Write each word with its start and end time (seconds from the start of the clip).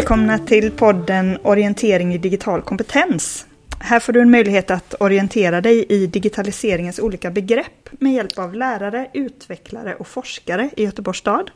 välkomna 0.00 0.38
till 0.38 0.70
podden 0.70 1.38
Orientering 1.42 2.14
i 2.14 2.18
digital 2.18 2.62
kompetens. 2.62 3.46
Här 3.78 4.00
får 4.00 4.12
du 4.12 4.20
en 4.20 4.30
möjlighet 4.30 4.70
att 4.70 4.94
orientera 5.00 5.60
dig 5.60 5.86
i 5.88 6.06
digitaliseringens 6.06 6.98
olika 6.98 7.30
begrepp 7.30 7.88
med 7.90 8.12
hjälp 8.12 8.38
av 8.38 8.54
lärare, 8.54 9.10
utvecklare 9.14 9.94
och 9.94 10.06
forskare 10.06 10.70
i 10.76 10.84
Göteborgs 10.84 11.18
stad. 11.18 11.50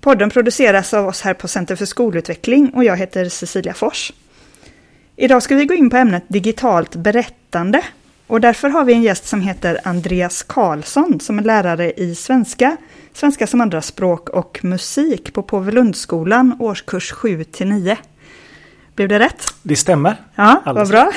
Podden 0.00 0.30
produceras 0.30 0.94
av 0.94 1.06
oss 1.06 1.22
här 1.22 1.34
på 1.34 1.48
Center 1.48 1.76
för 1.76 1.86
skolutveckling 1.86 2.70
och 2.74 2.84
jag 2.84 2.96
heter 2.96 3.28
Cecilia 3.28 3.74
Fors. 3.74 4.12
Idag 5.16 5.42
ska 5.42 5.54
vi 5.54 5.64
gå 5.64 5.74
in 5.74 5.90
på 5.90 5.96
ämnet 5.96 6.24
digitalt 6.28 6.96
berättande 6.96 7.82
och 8.30 8.40
därför 8.40 8.68
har 8.68 8.84
vi 8.84 8.92
en 8.92 9.02
gäst 9.02 9.26
som 9.26 9.40
heter 9.40 9.80
Andreas 9.84 10.42
Karlsson 10.42 11.20
som 11.20 11.38
är 11.38 11.42
lärare 11.42 11.92
i 11.92 12.14
svenska, 12.14 12.76
svenska 13.12 13.46
som 13.46 13.60
andraspråk 13.60 14.28
och 14.28 14.60
musik 14.62 15.32
på 15.32 15.42
Påvelundsskolan 15.42 16.56
årskurs 16.58 17.12
7 17.12 17.44
9. 17.60 17.96
Blev 18.94 19.08
det 19.08 19.18
rätt? 19.18 19.54
Det 19.62 19.76
stämmer. 19.76 20.16
Ja, 20.34 20.62
vad 20.64 20.88
bra. 20.88 21.12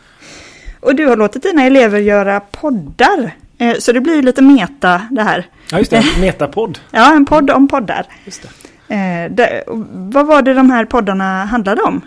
och 0.80 0.94
du 0.94 1.06
har 1.06 1.16
låtit 1.16 1.42
dina 1.42 1.64
elever 1.64 1.98
göra 1.98 2.40
poddar. 2.40 3.30
Eh, 3.58 3.76
så 3.78 3.92
det 3.92 4.00
blir 4.00 4.22
lite 4.22 4.42
meta 4.42 5.02
det 5.10 5.22
här. 5.22 5.46
Ja, 5.70 5.78
just 5.78 5.90
det. 5.90 6.04
Metapodd. 6.20 6.78
ja, 6.90 7.14
en 7.14 7.24
podd 7.24 7.50
om 7.50 7.68
poddar. 7.68 8.06
Just 8.24 8.42
det. 8.42 8.94
Eh, 8.94 9.30
det, 9.30 9.64
vad 9.92 10.26
var 10.26 10.42
det 10.42 10.54
de 10.54 10.70
här 10.70 10.84
poddarna 10.84 11.44
handlade 11.44 11.82
om? 11.82 12.00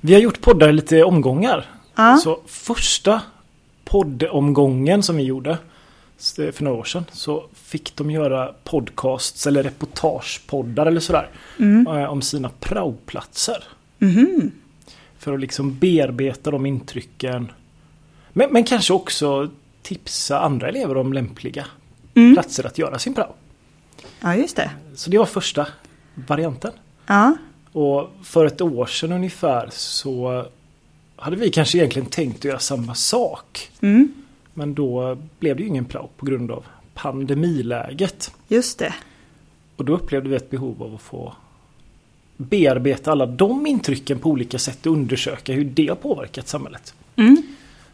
Vi 0.00 0.14
har 0.14 0.20
gjort 0.20 0.40
poddar 0.40 0.68
i 0.68 0.72
lite 0.72 1.04
omgångar. 1.04 1.64
Ja. 1.96 2.16
Så 2.16 2.40
första 2.46 3.20
poddomgången 3.88 5.02
som 5.02 5.16
vi 5.16 5.22
gjorde 5.22 5.58
för 6.36 6.64
några 6.64 6.78
år 6.78 6.84
sedan 6.84 7.04
så 7.12 7.46
fick 7.54 7.96
de 7.96 8.10
göra 8.10 8.54
podcasts 8.64 9.46
eller 9.46 9.62
reportagepoddar 9.62 10.86
eller 10.86 11.00
sådär 11.00 11.28
mm. 11.58 11.86
om 11.86 12.22
sina 12.22 12.50
praoplatser. 12.60 13.64
Mm. 14.00 14.50
För 15.18 15.34
att 15.34 15.40
liksom 15.40 15.78
bearbeta 15.78 16.50
de 16.50 16.66
intrycken. 16.66 17.52
Men, 18.32 18.52
men 18.52 18.64
kanske 18.64 18.92
också 18.92 19.50
tipsa 19.82 20.40
andra 20.40 20.68
elever 20.68 20.96
om 20.96 21.12
lämpliga 21.12 21.66
mm. 22.14 22.34
platser 22.34 22.66
att 22.66 22.78
göra 22.78 22.98
sin 22.98 23.14
prao. 23.14 23.34
Ja, 24.20 24.34
just 24.34 24.56
det. 24.56 24.70
Så 24.94 25.10
det 25.10 25.18
var 25.18 25.26
första 25.26 25.66
varianten. 26.14 26.72
Ja. 27.06 27.36
Och 27.72 28.10
för 28.22 28.46
ett 28.46 28.60
år 28.60 28.86
sedan 28.86 29.12
ungefär 29.12 29.68
så 29.72 30.46
hade 31.18 31.36
vi 31.36 31.50
kanske 31.50 31.78
egentligen 31.78 32.08
tänkt 32.08 32.38
att 32.38 32.44
göra 32.44 32.58
samma 32.58 32.94
sak. 32.94 33.70
Mm. 33.80 34.12
Men 34.54 34.74
då 34.74 35.18
blev 35.38 35.56
det 35.56 35.62
ju 35.62 35.68
ingen 35.68 35.84
prao 35.84 36.08
på 36.16 36.26
grund 36.26 36.50
av 36.50 36.64
pandemiläget. 36.94 38.34
Just 38.48 38.78
det. 38.78 38.94
Och 39.76 39.84
då 39.84 39.92
upplevde 39.92 40.28
vi 40.28 40.36
ett 40.36 40.50
behov 40.50 40.82
av 40.82 40.94
att 40.94 41.02
få 41.02 41.34
bearbeta 42.36 43.12
alla 43.12 43.26
de 43.26 43.66
intrycken 43.66 44.18
på 44.18 44.30
olika 44.30 44.58
sätt 44.58 44.86
och 44.86 44.92
undersöka 44.92 45.52
hur 45.52 45.64
det 45.64 45.88
har 45.88 45.96
påverkat 45.96 46.48
samhället. 46.48 46.94
Mm. 47.16 47.42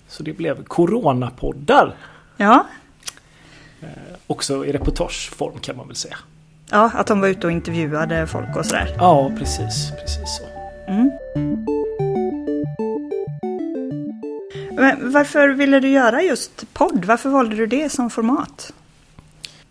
Så 0.08 0.22
det 0.22 0.32
blev 0.32 0.64
Coronapoddar. 0.64 1.94
Ja. 2.36 2.66
Eh, 3.80 3.88
också 4.26 4.66
i 4.66 4.72
reportageform 4.72 5.58
kan 5.58 5.76
man 5.76 5.86
väl 5.86 5.96
säga. 5.96 6.16
Ja, 6.70 6.90
att 6.94 7.06
de 7.06 7.20
var 7.20 7.28
ute 7.28 7.46
och 7.46 7.52
intervjuade 7.52 8.26
folk 8.26 8.56
och 8.56 8.66
sådär. 8.66 8.94
Ja, 8.98 9.32
precis. 9.38 9.90
Precis 10.00 10.38
så. 10.38 10.44
Mm. 10.90 11.73
Men 14.76 15.12
varför 15.12 15.48
ville 15.48 15.80
du 15.80 15.88
göra 15.88 16.22
just 16.22 16.64
podd? 16.72 17.04
Varför 17.04 17.30
valde 17.30 17.56
du 17.56 17.66
det 17.66 17.92
som 17.92 18.10
format? 18.10 18.72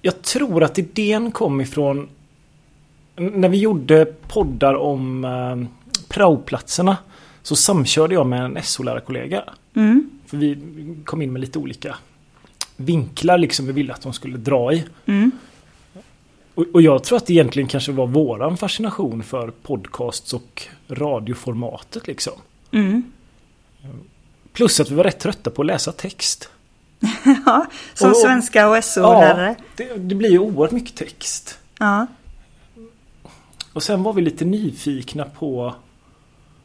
Jag 0.02 0.22
tror 0.22 0.64
att 0.64 0.78
idén 0.78 1.32
kom 1.32 1.62
ifrån 1.62 2.10
när 3.16 3.50
vi 3.50 3.58
gjorde 3.58 4.06
poddar 4.06 4.76
om 4.76 5.26
eh, 5.26 5.86
praoplatserna 6.08 6.98
så 7.42 7.56
samkörde 7.56 8.14
jag 8.14 8.26
med 8.26 8.46
en 8.46 8.58
SO-lärarkollega. 8.64 9.44
Mm. 9.76 10.10
För 10.26 10.38
vi 10.38 10.58
kom 11.06 11.22
in 11.22 11.34
med 11.34 11.42
lite 11.42 11.60
olika 11.60 11.96
vinklar 12.78 13.38
liksom 13.38 13.66
vi 13.66 13.72
ville 13.72 13.94
att 13.94 14.02
de 14.02 14.14
skulle 14.14 14.38
dra 14.38 14.74
i. 14.74 14.84
Mm. 15.06 15.32
Och, 16.56 16.66
och, 16.74 16.82
jag 16.82 17.04
tror 17.04 17.18
att 17.18 17.26
det 17.26 17.34
egentligen 17.34 17.70
kanske 17.70 17.92
var 17.92 18.08
våran 18.08 18.58
fascination 18.58 19.24
för 19.24 19.52
podcasts 19.52 20.34
och 20.34 20.68
radioformatet 20.88 22.08
liksom. 22.08 22.34
Mm. 22.72 23.04
Plus 24.54 24.80
att 24.80 24.92
vi 24.92 24.96
var 24.96 25.04
rätt 25.04 25.20
trötta 25.20 25.50
på 25.50 25.62
att 25.62 25.66
läsa 25.66 25.92
text. 25.92 26.50
ja, 27.46 27.66
som 27.94 28.10
och, 28.10 28.18
svenska 28.18 28.70
och 28.70 28.84
SO-lärare. 28.84 29.56
Ja, 29.58 29.64
det, 29.76 29.98
det, 29.98 30.16
blir 30.16 30.30
ju 30.30 30.40
oerhört 30.40 30.72
mycket 30.72 30.96
text. 30.96 31.60
Ja. 31.80 32.08
Och 33.74 33.84
sen 33.84 34.04
var 34.04 34.14
vi 34.14 34.22
lite 34.22 34.46
nyfikna 34.46 35.26
på 35.26 35.76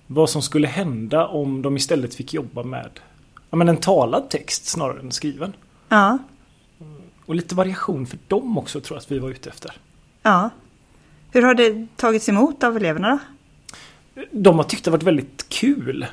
vad 0.06 0.30
som 0.30 0.42
skulle 0.42 0.68
hända 0.68 1.26
om 1.26 1.62
de 1.62 1.76
istället 1.76 2.14
fick 2.14 2.34
jobba 2.34 2.62
med 2.62 2.90
ja, 3.50 3.56
men 3.56 3.68
en 3.68 3.76
talad 3.76 4.30
text 4.30 4.66
snarare 4.66 5.00
än 5.00 5.12
skriven. 5.12 5.52
Ja. 5.88 6.18
Och 7.26 7.34
lite 7.34 7.54
variation 7.54 8.06
för 8.06 8.18
dem 8.28 8.58
också 8.58 8.80
tror 8.80 8.96
jag 8.96 9.02
att 9.02 9.12
vi 9.12 9.18
var 9.18 9.30
ute 9.30 9.50
efter. 9.50 9.72
Ja. 10.22 10.50
Hur 11.32 11.42
har 11.42 11.54
det 11.54 11.86
tagits 11.96 12.28
emot 12.28 12.64
av 12.64 12.76
eleverna 12.76 13.18
då? 14.14 14.24
De 14.30 14.56
har 14.56 14.64
tyckt 14.64 14.84
det 14.84 14.90
varit 14.90 15.02
väldigt 15.02 15.48
kul. 15.48 16.06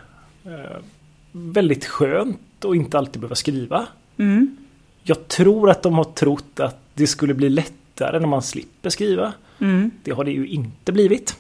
Väldigt 1.38 1.86
skönt 1.86 2.66
att 2.66 2.76
inte 2.76 2.98
alltid 2.98 3.22
behöva 3.22 3.36
skriva. 3.36 3.88
Mm. 4.18 4.58
Jag 5.04 5.28
tror 5.28 5.70
att 5.70 5.84
de 5.84 5.94
har 5.94 6.04
trott 6.04 6.60
att 6.60 6.80
det 6.94 7.08
skulle 7.08 7.34
bli 7.34 7.50
lättare 7.50 8.20
när 8.20 8.28
man 8.28 8.42
slipper 8.42 8.90
skriva. 8.90 9.34
Mm. 9.60 9.92
Det 10.04 10.12
har 10.12 10.24
det 10.24 10.32
ju 10.32 10.48
inte 10.48 10.92
blivit. 10.92 11.38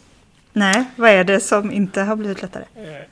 Nej, 0.53 0.85
vad 0.95 1.09
är 1.09 1.23
det 1.23 1.39
som 1.39 1.71
inte 1.71 2.01
har 2.01 2.15
blivit 2.15 2.41
lättare? 2.41 2.63
Eh, 2.75 3.07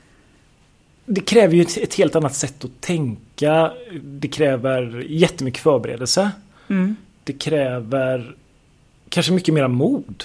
det 1.04 1.20
kräver 1.20 1.54
ju 1.54 1.62
ett, 1.62 1.76
ett 1.76 1.94
helt 1.94 2.16
annat 2.16 2.34
sätt 2.34 2.64
att 2.64 2.80
tänka. 2.80 3.72
Det 4.02 4.28
kräver 4.28 5.04
jättemycket 5.08 5.62
förberedelse. 5.62 6.30
Mm. 6.68 6.96
Det 7.24 7.32
kräver 7.32 8.36
kanske 9.08 9.32
mycket 9.32 9.54
mera 9.54 9.68
mod. 9.68 10.24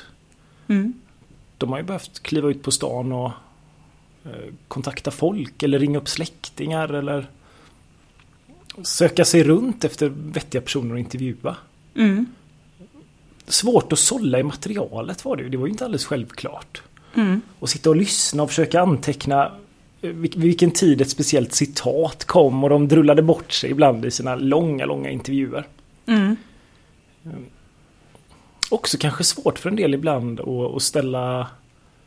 Mm. 0.68 0.94
De 1.58 1.70
har 1.70 1.78
ju 1.78 1.84
behövt 1.84 2.24
kliva 2.24 2.50
ut 2.50 2.64
på 2.64 2.72
stan 2.72 3.12
och 3.12 3.32
kontakta 4.68 5.12
folk 5.12 5.64
eller 5.64 5.80
ringa 5.80 5.98
upp 5.98 6.10
släktingar 6.10 6.94
eller 6.94 7.28
söka 8.84 9.26
sig 9.26 9.44
runt 9.44 9.84
efter 9.84 10.10
vettiga 10.10 10.62
personer 10.62 10.96
att 10.96 11.00
intervjua. 11.00 11.56
Mm. 11.96 12.26
Svårt 13.48 13.94
att 13.94 14.00
sålla 14.00 14.40
i 14.40 14.44
materialet 14.44 15.26
var 15.26 15.36
det 15.36 15.44
ju. 15.44 15.50
Det 15.50 15.58
var 15.58 15.66
ju 15.66 15.72
inte 15.72 15.86
alldeles 15.86 16.06
självklart. 16.06 16.82
Mm. 17.16 17.42
Och 17.60 17.70
sitta 17.70 17.90
och 17.90 17.96
lyssna 17.96 18.44
och 18.44 18.50
försöka 18.50 18.82
anteckna 18.82 19.52
eh, 20.02 20.12
vilken 20.12 20.72
tid 20.72 21.02
ett 21.02 21.10
speciellt 21.10 21.54
citat 21.54 22.26
kom 22.26 22.64
och 22.64 22.70
de 22.70 22.88
drullade 22.88 23.22
bort 23.22 23.52
sig 23.52 23.72
ibland 23.72 24.06
i 24.06 24.12
sina 24.12 24.36
långa, 24.36 24.86
långa 24.86 25.10
intervjuer. 25.10 25.68
Mm. 26.06 26.36
Också 28.70 28.98
kanske 28.98 29.24
svårt 29.24 29.60
för 29.60 29.70
en 29.70 29.76
del 29.76 29.94
ibland 29.94 30.40
att 30.40 30.82
ställa 30.82 31.48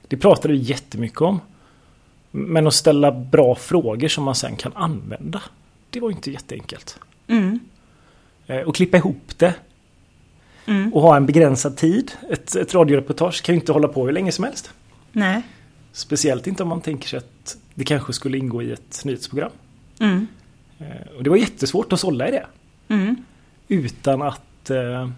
Det 0.09 0.17
pratade 0.17 0.55
vi 0.55 0.61
jättemycket 0.61 1.21
om. 1.21 1.41
Men 2.35 2.67
att 2.67 2.75
ställa 2.75 3.13
bra 3.13 3.55
frågor 3.55 4.09
som 4.09 4.25
man 4.25 4.35
sen 4.35 4.57
kan 4.57 4.73
använda. 4.75 5.43
Det 5.91 6.01
var 6.01 6.11
inte 6.11 6.31
jätteenkelt. 6.31 6.99
Mm. 7.27 7.59
Eh, 8.47 8.61
och 8.61 8.75
klippa 8.75 8.97
ihop 8.97 9.39
det. 9.39 9.55
Mm. 10.67 10.95
Och 10.95 11.03
ha 11.03 11.17
en 11.17 11.27
begränsad 11.27 11.77
tid. 11.77 12.13
Ett, 12.31 12.57
ett 12.57 12.75
radioreportage 12.75 13.43
kan 13.43 13.55
ju 13.55 13.61
inte 13.61 13.73
hålla 13.73 13.89
på 13.89 14.05
hur 14.07 14.13
länge 14.13 14.33
som 14.33 14.45
helst. 14.45 14.71
Nej. 15.13 15.43
Speciellt 15.93 16.47
inte 16.47 16.63
om 16.63 16.69
man 16.69 16.81
tänker 16.81 17.09
sig 17.09 17.19
att 17.19 17.57
det 17.75 17.85
kanske 17.85 18.13
skulle 18.13 18.39
ingå 18.39 18.63
i 18.63 18.73
ett 18.73 19.05
nyhetsprogram. 19.05 19.51
Mm. 20.01 20.27
Eh, 20.79 21.17
och 21.17 21.23
det 21.23 21.31
var 21.31 21.37
jättesvårt 21.37 21.93
att 21.93 22.01
sålla 22.01 22.29
i 22.29 22.31
det. 22.31 22.47
Mm. 22.89 23.17
Utan 23.69 24.23
att 24.23 24.71
eh, 24.71 25.09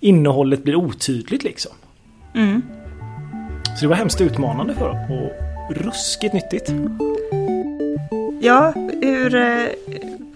innehållet 0.00 0.64
blir 0.64 0.74
otydligt 0.74 1.42
liksom. 1.42 1.72
Mm. 2.34 2.62
Så 3.76 3.80
det 3.80 3.86
var 3.86 3.96
hemskt 3.96 4.20
utmanande 4.20 4.74
för 4.74 4.88
dem 4.88 5.10
och 5.10 5.76
ruskigt 5.76 6.34
nyttigt. 6.34 6.72
Ja, 8.40 8.72
hur, 9.02 9.34
eh, 9.34 9.68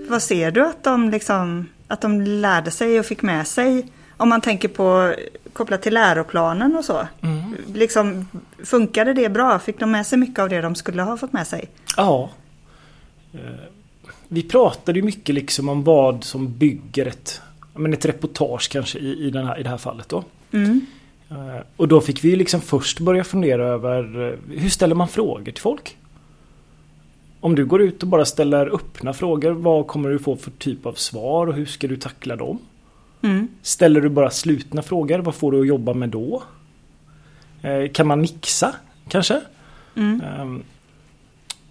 vad 0.08 0.22
ser 0.22 0.50
du 0.50 0.66
att 0.66 0.84
de, 0.84 1.10
liksom, 1.10 1.68
att 1.88 2.00
de 2.00 2.22
lärde 2.22 2.70
sig 2.70 3.00
och 3.00 3.06
fick 3.06 3.22
med 3.22 3.46
sig? 3.46 3.86
Om 4.16 4.28
man 4.28 4.40
tänker 4.40 4.68
på 4.68 5.14
kopplat 5.52 5.82
till 5.82 5.94
läroplanen 5.94 6.76
och 6.76 6.84
så. 6.84 7.08
Mm. 7.20 7.54
Liksom, 7.74 8.28
funkade 8.64 9.12
det 9.12 9.28
bra? 9.28 9.58
Fick 9.58 9.80
de 9.80 9.90
med 9.90 10.06
sig 10.06 10.18
mycket 10.18 10.38
av 10.38 10.48
det 10.48 10.60
de 10.60 10.74
skulle 10.74 11.02
ha 11.02 11.16
fått 11.16 11.32
med 11.32 11.46
sig? 11.46 11.68
Ja. 11.96 12.30
Eh, 13.32 13.40
vi 14.28 14.42
pratade 14.42 14.98
ju 14.98 15.04
mycket 15.04 15.34
liksom 15.34 15.68
om 15.68 15.84
vad 15.84 16.24
som 16.24 16.58
bygger 16.58 17.06
ett, 17.06 17.40
men 17.74 17.92
ett 17.92 18.04
reportage 18.04 18.68
kanske 18.70 18.98
i, 18.98 19.26
i, 19.26 19.30
den 19.30 19.46
här, 19.46 19.58
i 19.58 19.62
det 19.62 19.68
här 19.68 19.76
fallet 19.76 20.08
då. 20.08 20.24
Mm. 20.52 20.86
Eh, 21.30 21.60
och 21.76 21.88
då 21.88 22.00
fick 22.00 22.24
vi 22.24 22.36
liksom 22.36 22.60
först 22.60 23.00
börja 23.00 23.24
fundera 23.24 23.66
över 23.66 24.28
eh, 24.28 24.58
hur 24.60 24.68
ställer 24.68 24.94
man 24.94 25.08
frågor 25.08 25.52
till 25.52 25.62
folk? 25.62 25.96
Om 27.40 27.54
du 27.54 27.64
går 27.64 27.82
ut 27.82 28.02
och 28.02 28.08
bara 28.08 28.24
ställer 28.24 28.74
öppna 28.74 29.12
frågor, 29.12 29.50
vad 29.50 29.86
kommer 29.86 30.08
du 30.08 30.18
få 30.18 30.36
för 30.36 30.50
typ 30.50 30.86
av 30.86 30.92
svar 30.92 31.46
och 31.46 31.54
hur 31.54 31.66
ska 31.66 31.86
du 31.86 31.96
tackla 31.96 32.36
dem? 32.36 32.58
Mm. 33.22 33.48
Ställer 33.62 34.00
du 34.00 34.08
bara 34.08 34.30
slutna 34.30 34.82
frågor, 34.82 35.18
vad 35.18 35.34
får 35.34 35.52
du 35.52 35.60
att 35.60 35.66
jobba 35.66 35.94
med 35.94 36.08
då? 36.08 36.42
Eh, 37.62 37.90
kan 37.92 38.06
man 38.06 38.20
mixa 38.20 38.74
kanske? 39.08 39.40
Mm. 39.96 40.20
Ehm, 40.20 40.62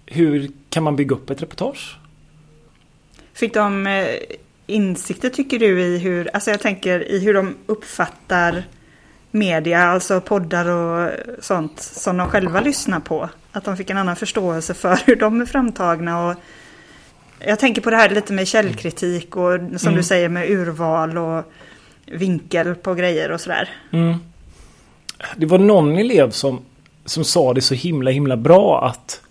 hur 0.06 0.52
kan 0.70 0.84
man 0.84 0.96
bygga 0.96 1.16
upp 1.16 1.30
ett 1.30 1.42
reportage? 1.42 1.98
Fick 3.34 3.54
de 3.54 3.88
insikter 4.68 5.30
tycker 5.30 5.60
du 5.60 5.82
i 5.82 5.98
hur, 5.98 6.30
alltså 6.34 6.52
jag 6.52 6.62
tänker 6.62 7.12
i 7.12 7.20
hur 7.20 7.34
de 7.34 7.56
uppfattar 7.66 8.64
media, 9.36 9.84
alltså 9.84 10.22
poddar 10.22 10.66
och 10.70 11.12
sånt 11.40 11.80
som 11.80 12.18
de 12.18 12.28
själva 12.30 12.62
lyssnar 12.62 13.00
på? 13.00 13.30
Att 13.52 13.64
de 13.64 13.78
fick 13.78 13.90
en 13.90 13.98
annan 13.98 14.16
förståelse 14.16 14.74
för 14.74 15.00
hur 15.06 15.16
de 15.16 15.42
är 15.42 15.46
framtagna 15.46 16.28
och 16.28 16.36
jag 17.40 17.60
tänker 17.60 17.82
på 17.82 17.90
det 17.90 17.96
här 17.96 18.10
lite 18.10 18.34
med 18.34 18.48
källkritik 18.48 19.36
och 19.36 19.52
som 19.58 19.88
Mm. 19.88 19.96
du 19.96 20.04
säger 20.04 20.30
med 20.30 20.50
urval 20.50 21.18
och 21.18 21.44
vinkel 22.06 22.76
på 22.76 22.94
grejer 22.94 23.32
och 23.32 23.42
sådär. 23.42 23.70
Mm. 23.92 24.16
Det 25.36 25.46
var 25.46 25.58
någon 25.58 25.98
elev 25.98 26.30
som, 26.30 26.60
som 27.06 27.24
sa 27.24 27.54
det 27.54 27.62
så 27.62 27.74
himla 27.76 28.12
himla 28.12 28.38
bra 28.38 28.86
att 28.88 29.22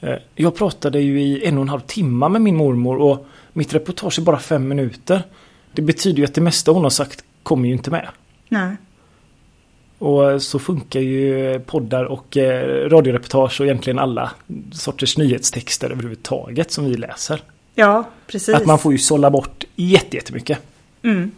eh, 0.00 0.16
jag 0.34 0.56
pratade 0.56 1.00
ju 1.00 1.20
i 1.22 1.46
en 1.46 1.58
och 1.58 1.62
en 1.62 1.68
halv 1.68 1.80
timme 1.80 2.28
med 2.28 2.40
min 2.42 2.56
mormor 2.56 2.96
och 2.96 3.26
mitt 3.52 3.74
reportage 3.74 4.18
är 4.18 4.22
bara 4.22 4.38
fem 4.38 4.68
minuter. 4.68 5.22
Det 5.72 5.82
betyder 5.82 6.18
ju 6.18 6.24
att 6.24 6.34
det 6.34 6.40
mesta 6.40 6.72
hon 6.72 6.82
har 6.82 6.90
sagt 6.90 7.24
kommer 7.42 7.68
ju 7.68 7.74
inte 7.74 7.90
med. 7.90 8.08
Nej. 8.48 8.76
Och 10.02 10.42
så 10.42 10.58
funkar 10.58 11.00
ju 11.00 11.58
poddar 11.60 12.04
och 12.04 12.36
eh, 12.36 12.88
radioreportage 12.88 13.60
och 13.60 13.66
egentligen 13.66 13.98
alla 13.98 14.30
sorters 14.72 15.18
nyhetstexter 15.18 15.90
överhuvudtaget 15.90 16.72
som 16.72 16.84
vi 16.84 16.96
läser. 16.96 17.42
Ja, 17.74 18.04
precis. 18.26 18.54
Att 18.54 18.66
man 18.66 18.78
får 18.78 18.92
ju 18.92 18.98
sålla 18.98 19.30
bort 19.30 19.64
jätte- 19.76 20.16
jättemycket. 20.16 20.58
mm. 21.02 21.30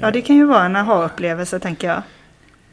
Ja, 0.00 0.10
det 0.10 0.20
kan 0.22 0.36
ju 0.36 0.44
vara 0.44 0.64
en 0.64 0.76
aha-upplevelse 0.76 1.58
tänker 1.58 1.88
jag. 1.88 2.02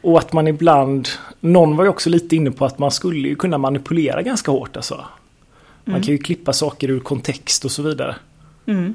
Och 0.00 0.18
att 0.18 0.32
man 0.32 0.48
ibland, 0.48 1.08
någon 1.40 1.76
var 1.76 1.84
ju 1.84 1.90
också 1.90 2.10
lite 2.10 2.36
inne 2.36 2.50
på 2.50 2.64
att 2.64 2.78
man 2.78 2.90
skulle 2.90 3.28
ju 3.28 3.34
kunna 3.34 3.58
manipulera 3.58 4.22
ganska 4.22 4.50
hårt 4.50 4.76
alltså. 4.76 4.94
Man 4.94 5.94
Mm. 5.94 6.02
kan 6.02 6.12
ju 6.14 6.18
klippa 6.18 6.52
saker 6.52 6.90
ur 6.90 7.00
kontext 7.00 7.64
och 7.64 7.70
så 7.70 7.82
vidare. 7.82 8.16
Mm. 8.66 8.94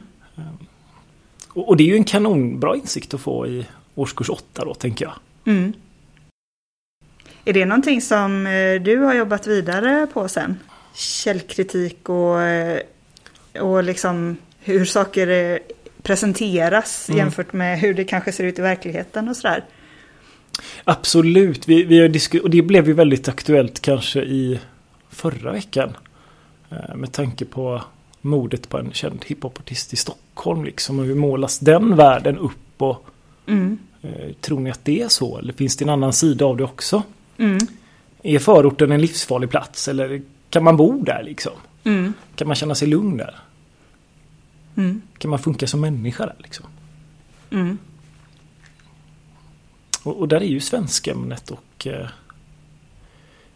Och, 1.50 1.68
och 1.70 1.78
det 1.78 1.84
är 1.84 1.88
ju 1.88 1.96
en 1.96 2.04
kanonbra 2.04 2.76
insikt 2.76 3.14
att 3.14 3.22
få 3.22 3.48
i 3.48 3.66
årskurs 3.96 4.30
8 4.30 4.66
då 4.66 4.74
tänker 4.74 5.06
jag. 5.06 5.14
Mm. 5.46 5.74
Är 7.46 7.54
det 7.54 7.66
någonting 7.66 8.02
som 8.02 8.48
eh, 8.48 8.82
du 8.82 8.98
har 8.98 9.14
jobbat 9.14 9.48
vidare 9.48 10.08
på 10.14 10.28
sen? 10.28 10.60
Källkritik 10.96 12.10
och, 12.10 12.42
eh, 12.42 12.80
och 13.62 13.84
liksom 13.84 14.38
hur 14.60 14.86
saker 14.86 15.28
eh, 15.28 15.58
presenteras 16.04 17.10
Mm. 17.10 17.18
jämfört 17.20 17.54
med 17.54 17.80
hur 17.80 17.94
det 17.94 18.04
kanske 18.04 18.32
ser 18.32 18.44
ut 18.44 18.60
i 18.60 18.62
verkligheten 18.62 19.30
och 19.30 19.38
sådär. 19.38 19.64
Absolut, 20.84 21.68
vi, 21.68 21.84
vi 21.84 22.00
har 22.02 22.08
disku- 22.08 22.40
och 22.40 22.50
det 22.50 22.62
blev 22.62 22.88
ju 22.88 22.94
väldigt 22.94 23.28
aktuellt 23.28 23.80
kanske 23.80 24.20
i 24.22 24.60
förra 25.10 25.52
veckan. 25.52 25.98
Med 26.96 27.12
tanke 27.12 27.46
på 27.46 27.84
mordet 28.22 28.70
på 28.70 28.78
en 28.78 28.92
känd 28.92 29.26
hiphopartist 29.26 29.94
i 29.94 29.96
Stockholm 29.96 30.64
liksom. 30.64 31.00
Och 31.00 31.06
hur 31.06 31.16
målas 31.16 31.60
den 31.60 31.96
världen 31.96 32.38
upp 32.38 32.82
och 32.82 33.06
Mm. 33.48 33.78
Eh, 34.04 34.34
tror 34.42 34.60
ni 34.60 34.72
att 34.72 34.86
det 34.86 35.02
är 35.02 35.08
så? 35.08 35.38
Eller 35.38 35.54
finns 35.54 35.78
det 35.78 35.86
en 35.86 35.90
annan 35.90 36.14
sida 36.14 36.46
av 36.46 36.58
det 36.58 36.64
också? 36.64 37.04
Mm. 37.38 37.68
Är 38.24 38.40
förorten 38.40 38.92
en 38.92 39.02
livsfarlig 39.02 39.50
plats 39.50 39.88
eller 39.88 40.22
kan 40.50 40.64
man 40.64 40.78
bo 40.78 41.04
där 41.04 41.24
liksom? 41.24 41.54
Mm. 41.84 42.14
Kan 42.36 42.48
man 42.48 42.56
känna 42.56 42.76
sig 42.76 42.88
lugn 42.88 43.18
där? 43.18 43.36
Mm. 44.76 45.02
Kan 45.18 45.30
man 45.30 45.40
funka 45.40 45.68
som 45.68 45.82
människa 45.82 46.26
där 46.26 46.36
liksom? 46.38 46.66
Mm. 47.52 47.78
Och, 50.04 50.20
och 50.20 50.28
där 50.28 50.42
är 50.42 50.46
ju 50.46 50.60
svenskämnet 50.60 51.52
och 51.52 51.88
eh, 51.88 52.08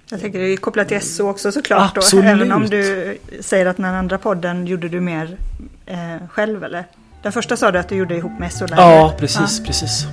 Jag 0.09 0.19
tänker 0.19 0.39
det 0.39 0.45
är 0.45 0.57
kopplat 0.57 0.87
till 0.87 1.01
SO 1.01 1.29
också 1.29 1.51
såklart. 1.51 1.95
Då, 1.95 1.99
Absolut. 1.99 2.25
även 2.25 2.51
om 2.51 2.69
du 2.69 3.17
säger 3.39 3.65
att 3.65 3.77
den 3.77 3.85
andra 3.85 4.17
podden 4.17 4.67
gjorde 4.67 4.89
du 4.89 5.01
mer 5.01 5.37
eh, 5.85 6.27
själv 6.29 6.63
eller? 6.63 6.85
Den 7.21 7.31
första 7.31 7.57
sa 7.57 7.71
du 7.71 7.79
att 7.79 7.89
du 7.89 7.95
gjorde 7.95 8.15
ihop 8.15 8.39
med 8.39 8.53
SO-lärare. 8.53 8.95
Ja, 8.95 9.15
precis, 9.19 9.63
precis. 9.65 10.07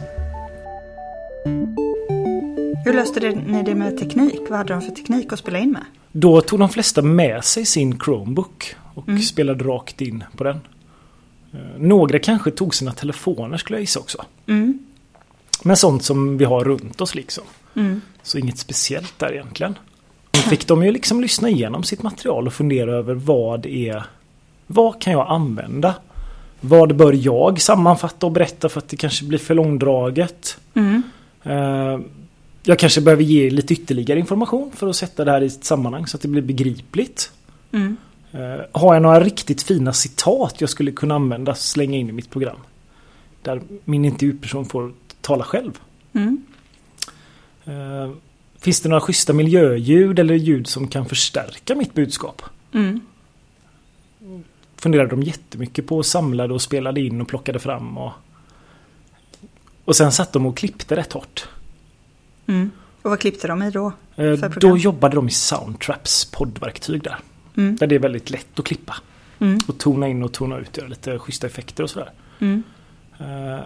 Hur 2.85 2.93
löste 2.93 3.20
ni 3.31 3.62
det 3.62 3.75
med 3.75 3.99
teknik? 3.99 4.41
Vad 4.49 4.58
hade 4.58 4.73
de 4.73 4.82
för 4.82 4.91
teknik 4.91 5.32
att 5.32 5.38
spela 5.38 5.58
in 5.58 5.73
med? 5.73 5.85
Då 6.12 6.41
tog 6.41 6.58
de 6.58 6.69
flesta 6.69 7.02
med 7.02 7.44
sig 7.44 7.64
sin 7.64 8.00
Chromebook 8.00 8.75
och 8.94 9.08
Mm. 9.08 9.23
spelade 9.23 9.64
rakt 9.64 10.00
in 10.00 10.25
på 10.37 10.44
den. 10.44 10.61
Eh, 11.52 11.58
Några 11.79 12.19
kanske 12.19 12.50
tog 12.50 12.75
sina 12.75 12.93
telefoner 12.93 13.56
skulle 13.56 13.76
jag 13.76 13.81
gissa 13.81 14.00
också. 14.00 14.25
Mm. 14.46 14.79
Men 15.62 15.76
sånt 15.76 16.05
som 16.05 16.38
vi 16.38 16.44
har 16.44 16.64
runt 16.64 17.00
oss 17.00 17.14
liksom. 17.14 17.44
Mm. 17.76 18.00
Så 18.23 18.38
inget 18.38 18.58
speciellt 18.58 19.19
där 19.19 19.32
egentligen. 19.32 19.79
Då 20.31 20.38
fick 20.41 20.67
de 20.67 20.85
ju 20.85 20.93
liksom 20.93 21.20
lyssna 21.20 21.49
igenom 21.49 21.82
sitt 21.82 22.02
material 22.02 22.46
och 22.46 22.52
fundera 22.52 22.93
över 22.96 23.14
vad 23.14 23.67
är 23.67 24.05
Vad 24.67 25.00
kan 25.00 25.12
jag 25.12 25.26
använda? 25.31 25.94
Vad 26.61 26.96
bör 26.96 27.12
jag 27.12 27.61
sammanfatta 27.61 28.26
och 28.26 28.32
berätta 28.32 28.69
för 28.69 28.79
att 28.79 28.88
det 28.88 28.96
kanske 28.96 29.25
blir 29.25 29.38
för 29.38 29.55
långdraget? 29.55 30.58
Mm. 30.75 31.02
Eh, 31.44 32.00
Jag 32.62 32.79
kanske 32.79 33.00
behöver 33.00 33.23
ge 33.23 33.50
lite 33.50 33.73
ytterligare 33.73 34.19
information 34.19 34.70
för 34.75 34.87
att 34.88 34.96
sätta 34.96 35.25
det 35.25 35.31
här 35.31 35.41
i 35.43 35.46
ett 35.46 35.64
sammanhang 35.64 36.06
så 36.06 36.17
att 36.17 36.23
det 36.23 36.29
blir 36.29 36.43
begripligt. 36.43 37.32
Mm. 37.73 37.96
Eh, 38.32 38.61
Har 38.73 38.94
jag 38.94 39.02
några 39.02 39.20
riktigt 39.20 39.62
fina 39.62 39.93
citat 39.93 40.61
jag 40.61 40.70
skulle 40.70 40.93
kunna 40.93 41.14
använda 41.14 41.52
och 41.52 41.58
slänga 41.58 41.96
in 41.99 42.08
i 42.08 42.12
mitt 42.12 42.31
program? 42.31 42.56
Där 43.43 43.61
min 43.85 44.05
intervjuperson 44.05 44.64
får 44.67 44.93
tala 45.20 45.44
själv. 45.44 45.79
Mm. 46.12 46.43
Eh, 47.64 48.11
Finns 48.58 48.81
det 48.81 48.88
några 48.88 49.00
schyssta 49.00 49.32
miljöljud 49.32 50.19
eller 50.19 50.35
ljud 50.35 50.67
som 50.67 50.88
kan 50.88 51.06
förstärka 51.06 51.75
mitt 51.75 51.94
budskap? 51.94 52.43
Mm. 52.73 53.00
Funderade 54.76 55.11
de 55.11 55.23
jättemycket 55.23 55.87
på 55.87 55.96
och 55.96 56.06
samlade 56.06 56.55
och 56.55 56.62
spelade 56.62 57.00
in 57.00 57.20
och 57.20 57.29
plockade 57.29 57.58
fram. 57.58 57.99
Och, 57.99 58.12
och 59.84 59.96
sen 59.96 60.12
satt 60.12 60.32
de 60.32 60.46
och 60.46 60.56
klippte 60.56 60.96
rätt 60.96 61.12
hårt. 61.12 61.48
Mm. 62.46 62.70
Och 63.02 63.10
vad 63.10 63.20
klippte 63.20 63.48
de 63.48 63.62
i 63.62 63.70
då? 63.70 63.92
Eh? 64.16 64.32
Då 64.60 64.76
jobbade 64.76 65.16
de 65.16 65.28
i 65.28 65.31
Soundtraps 65.31 66.25
poddverktyg 66.25 67.02
där. 67.02 67.19
Mm. 67.56 67.76
Där 67.76 67.86
det 67.86 67.94
är 67.94 67.98
väldigt 67.98 68.31
lätt 68.31 68.58
att 68.58 68.64
klippa. 68.64 68.96
Mm. 69.38 69.58
Och 69.69 69.79
tona 69.79 70.08
in 70.08 70.22
och 70.22 70.32
tona 70.32 70.58
ut, 70.58 70.76
göra 70.76 70.88
lite 70.88 71.19
schyssta 71.19 71.46
effekter 71.46 71.82
och 71.82 71.91
sådär. 71.91 72.10
Mm. 72.41 72.62
Eh, 73.19 73.60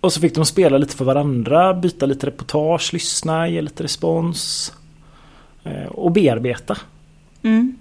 Och 0.00 0.12
så 0.12 0.20
fick 0.20 0.34
de 0.34 0.46
spela 0.46 0.78
lite 0.78 0.96
för 0.96 1.04
varandra, 1.04 1.74
byta 1.74 2.06
lite 2.06 2.26
reportage, 2.26 2.92
lyssna, 2.92 3.48
ge 3.48 3.60
lite 3.62 3.82
respons. 3.84 4.72
eh, 5.64 5.86
Och 5.86 6.12
bearbeta. 6.12 6.76
Mm. 7.42 7.76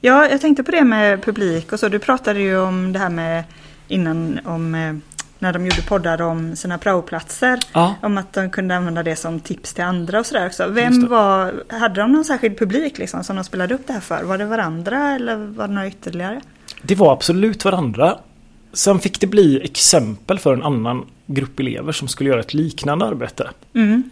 Ja, 0.00 0.28
jag 0.28 0.40
tänkte 0.40 0.62
på 0.64 0.70
det 0.70 0.84
med 0.84 1.22
publik 1.24 1.72
och 1.72 1.80
så. 1.80 1.88
Du 1.88 1.98
pratade 1.98 2.40
ju 2.40 2.58
om 2.58 2.92
det 2.92 2.98
här 2.98 3.10
med 3.10 3.44
innan 3.88 4.40
om 4.44 5.00
när 5.38 5.52
de 5.52 5.64
gjorde 5.64 5.82
poddar 5.82 6.22
om 6.22 6.56
sina 6.56 6.78
praoplatser. 6.78 7.58
Ja. 7.72 7.94
Om 8.02 8.18
att 8.18 8.32
de 8.32 8.50
kunde 8.50 8.76
använda 8.76 9.02
det 9.02 9.16
som 9.16 9.40
tips 9.40 9.74
till 9.74 9.84
andra 9.84 10.20
och 10.20 10.26
sådär 10.26 10.46
också. 10.46 10.68
Vem 10.68 11.08
var, 11.08 11.64
hade 11.68 12.00
de 12.00 12.12
någon 12.12 12.24
särskild 12.24 12.58
publik 12.58 12.98
liksom 12.98 13.24
som 13.24 13.36
de 13.36 13.44
spelade 13.44 13.74
upp 13.74 13.86
det 13.86 13.92
här 13.92 14.00
för? 14.00 14.22
Var 14.22 14.38
det 14.38 14.44
varandra 14.44 15.14
eller 15.14 15.36
var 15.36 15.68
det 15.68 15.74
några 15.74 15.88
ytterligare? 15.88 16.40
Det 16.82 16.94
var 16.94 17.12
absolut 17.12 17.64
varandra. 17.64 18.18
Sen 18.72 18.98
fick 18.98 19.20
det 19.20 19.26
bli 19.26 19.60
exempel 19.64 20.38
för 20.38 20.54
en 20.54 20.62
annan 20.62 21.06
grupp 21.26 21.60
elever 21.60 21.92
som 21.92 22.08
skulle 22.08 22.30
göra 22.30 22.40
ett 22.40 22.54
liknande 22.54 23.04
arbete. 23.04 23.50
Mm. 23.74 24.10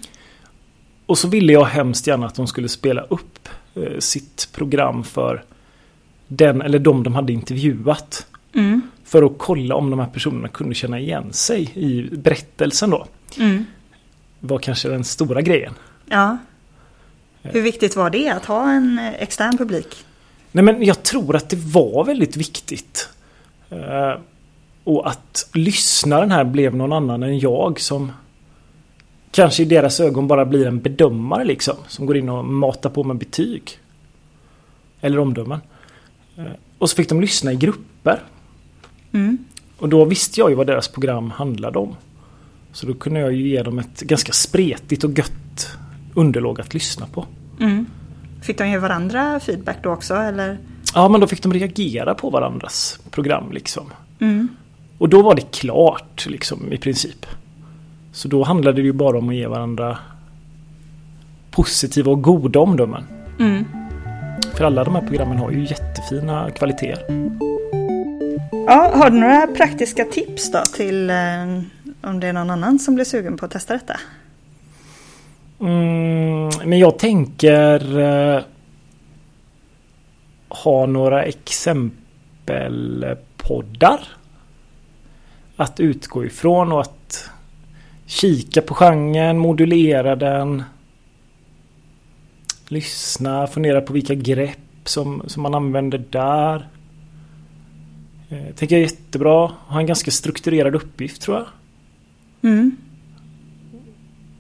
Och 1.07 1.19
så 1.19 1.29
ville 1.29 1.53
jag 1.53 1.65
hemskt 1.65 2.07
gärna 2.07 2.27
att 2.27 2.35
de 2.35 2.47
skulle 2.47 2.69
spela 2.69 3.03
upp 3.03 3.49
eh, 3.75 3.99
sitt 3.99 4.49
program 4.53 5.05
för 5.05 5.45
den 6.29 6.63
eller 6.63 6.79
de 6.79 7.03
de 7.03 7.15
hade 7.15 7.33
intervjuat. 7.33 8.27
Mm. 8.55 8.83
För 9.15 9.23
att 9.23 9.33
kolla 9.39 9.75
om 9.75 9.91
de 9.91 9.99
här 10.01 10.07
personerna 10.07 10.49
kunde 10.49 10.75
känna 10.75 10.99
igen 10.99 11.33
sig 11.33 11.71
i 11.75 12.17
berättelsen 12.17 12.91
då. 12.91 13.07
Mm. 13.39 13.65
Var 14.41 14.59
kanske 14.59 14.89
den 14.89 15.05
stora 15.05 15.43
grejen. 15.43 15.75
Ja. 16.07 16.39
Hur 17.43 17.63
viktigt 17.63 17.97
var 17.97 18.11
det 18.11 18.29
att 18.29 18.45
ha 18.45 18.71
en 18.71 18.99
extern 19.19 19.59
publik? 19.59 20.05
Nej 20.53 20.65
men 20.65 20.85
jag 20.85 21.03
tror 21.03 21.37
att 21.37 21.49
det 21.49 21.57
var 21.57 22.05
väldigt 22.05 22.37
viktigt. 22.37 23.09
Eh, 23.71 24.13
och 24.85 25.09
att 25.09 25.49
lyssnaren 25.53 26.31
här 26.31 26.45
blev 26.45 26.77
någon 26.77 26.93
annan 26.93 27.23
än 27.23 27.39
jag 27.39 27.81
som 27.81 28.13
kanske 29.31 29.63
i 29.63 29.67
deras 29.67 30.01
ögon 30.01 30.29
bara 30.29 30.45
blir 30.45 30.67
en 30.67 30.81
bedömare 30.81 31.45
liksom. 31.45 31.77
Som 31.89 32.07
går 32.07 32.17
in 32.17 32.29
och 32.29 32.45
matar 32.45 32.91
på 32.91 33.05
med 33.05 33.17
betyg. 33.17 33.79
Eller 35.01 35.19
omdömen. 35.19 35.61
Eh, 36.37 36.45
och 36.79 36.91
så 36.91 36.97
fick 36.97 37.09
de 37.09 37.21
lyssna 37.21 37.53
i 37.53 37.57
grupper. 37.57 38.21
Mm. 39.15 39.39
Och 39.79 39.89
då 39.89 40.05
visste 40.05 40.41
jag 40.41 40.51
ju 40.51 40.57
vad 40.57 40.67
deras 40.67 40.89
program 40.89 41.31
handlade 41.31 41.79
om. 41.79 41.97
Så 42.73 42.87
då 42.87 42.95
kunde 42.95 43.21
jag 43.21 43.33
ju 43.33 43.49
ge 43.49 43.63
dem 43.63 43.79
ett 43.79 44.01
ganska 44.01 44.33
spretigt 44.33 45.05
och 45.05 45.19
gött 45.19 45.69
underlag 46.15 46.61
att 46.61 46.75
lyssna 46.75 47.07
på. 47.07 47.27
Mm. 47.61 47.87
Fick 48.43 48.59
de 48.59 48.69
ge 48.69 48.79
varandra 48.79 49.41
feedback 49.41 49.77
då 49.83 49.91
också 49.91 50.15
eller? 50.15 50.59
Ja 50.95 51.09
men 51.09 51.21
då 51.21 51.27
fick 51.27 51.43
de 51.43 51.53
reagera 51.53 52.15
på 52.15 52.31
varandras 52.31 53.01
program 53.11 53.53
liksom. 53.53 53.85
Mm. 54.19 54.49
Och 54.99 55.09
då 55.09 55.23
var 55.23 55.35
det 55.35 55.53
klart 55.53 56.27
liksom 56.27 56.73
i 56.73 56.79
princip. 56.79 57.27
Så 58.13 58.29
då 58.29 58.43
handlade 58.43 58.83
det 58.83 58.87
ju 58.87 58.93
bara 58.93 59.19
om 59.19 59.29
att 59.29 59.35
ge 59.35 59.47
varandra 59.47 59.99
positiva 61.51 62.11
och 62.13 62.23
goda 62.23 62.61
omdömen. 62.61 63.05
Mm. 63.41 63.65
För 64.55 64.65
alla 64.65 64.85
de 64.85 64.95
här 64.95 65.07
programmen 65.07 65.39
har 65.39 65.51
ju 65.51 65.61
jättefina 65.61 66.51
kvaliteter. 66.51 67.05
Ja, 68.67 68.91
har 68.95 69.11
du 69.11 69.19
några 69.19 69.47
praktiska 69.47 70.05
tips 70.05 70.51
då 70.51 70.63
till 70.75 71.11
eh, 71.11 71.17
om 72.03 72.21
det 72.21 72.27
är 72.27 72.33
någon 72.33 72.51
annan 72.51 72.79
som 72.79 72.95
blir 72.95 73.05
sugen 73.05 73.37
på 73.37 73.45
att 73.45 73.51
testa 73.51 73.75
detta? 73.75 74.01
Mm, 75.61 76.51
men 76.65 76.79
jag 76.79 76.99
tänker 76.99 77.99
eh, 77.99 78.43
ha 80.49 80.87
några 80.87 81.25
exempelpoddar 81.25 84.01
att 85.57 85.81
utgå 85.81 86.25
ifrån 86.25 86.73
och 86.73 86.81
att 86.81 87.31
kika 88.07 88.63
på 88.63 88.75
genren, 88.75 89.39
modulera 89.39 90.17
den. 90.17 90.63
Lyssna, 92.69 93.47
fundera 93.47 93.81
på 93.81 93.93
vilka 93.93 94.15
grepp 94.15 94.59
som, 94.85 95.23
som 95.27 95.43
man 95.43 95.55
använder 95.55 96.05
där. 96.11 96.69
Eh, 98.29 98.55
tänker 98.55 98.77
jag 98.77 98.85
är 98.85 98.91
jättebra. 98.91 99.51
Ha 99.67 99.81
en 99.81 99.87
ganska 99.87 100.11
strukturerad 100.11 100.75
uppgift 100.75 101.23
tror 101.23 101.37
jag. 101.37 101.47
Mm. 102.51 102.77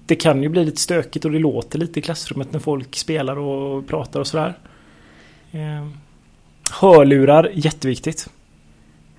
Det 0.07 0.17
kan 0.17 0.43
ju 0.43 0.49
bli 0.49 0.65
lite 0.65 0.81
stökigt 0.81 1.25
och 1.25 1.31
det 1.31 1.39
låter 1.39 1.79
lite 1.79 1.99
i 1.99 2.03
klassrummet 2.03 2.53
när 2.53 2.61
folk 2.61 2.97
spelar 2.97 3.39
och 3.39 3.87
pratar 3.89 4.21
och 4.21 4.27
sådär. 4.27 4.55
Eh, 5.53 5.89
Hörlurar, 6.71 7.51
jätteviktigt. 7.55 8.29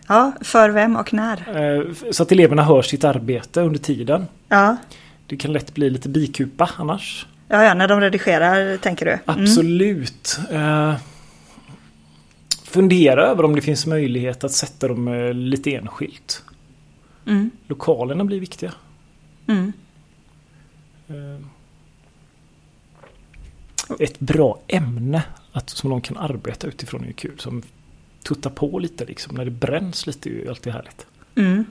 Ja, 0.07 0.31
för 0.41 0.69
vem 0.69 0.95
och 0.95 1.13
när? 1.13 1.37
Eh, 1.77 1.83
Så 2.11 2.23
att 2.23 2.31
eleverna 2.31 2.63
hör 2.63 2.81
sitt 2.81 3.03
arbete 3.03 3.61
under 3.61 3.79
tiden. 3.79 4.25
Ja, 4.49 4.77
Det 5.27 5.37
kan 5.37 5.53
lätt 5.53 5.73
bli 5.73 5.89
lite 5.89 6.09
bikupa 6.09 6.69
annars. 6.77 7.27
ja, 7.47 7.63
ja 7.63 7.73
när 7.73 7.87
de 7.87 8.01
redigerar 8.01 8.77
tänker 8.77 9.05
du? 9.05 9.11
Mm. 9.11 9.21
Absolut. 9.25 10.39
Fundera 12.75 13.25
över 13.25 13.45
om 13.45 13.55
det 13.55 13.61
finns 13.61 13.85
möjlighet 13.85 14.43
att 14.43 14.51
sätta 14.51 14.87
dem 14.87 15.07
eh, 15.07 15.33
lite 15.33 15.75
enskilt. 15.75 16.43
Mm. 17.25 17.49
Lokalerna 17.67 18.25
blir 18.25 18.39
viktiga. 18.39 18.73
Mm. 19.47 19.73
Eh, 21.07 21.45
ett 23.99 24.19
bra 24.19 24.59
ämne 24.67 25.23
att, 25.51 25.69
som 25.69 25.89
de 25.89 26.01
kan 26.01 26.17
arbeta 26.17 26.67
utifrån 26.67 27.03
är 27.03 27.07
ju 27.07 27.13
kul. 27.13 27.39
Som 27.39 27.61
tuttar 28.23 28.49
på 28.49 28.79
lite 28.79 29.05
liksom. 29.05 29.35
När 29.35 29.45
det 29.45 29.51
bränns 29.51 30.07
lite 30.07 30.29
är 30.29 30.33
ju 30.33 30.49
alltid 30.49 30.73
härligt. 30.73 31.05
Mm. 31.35 31.65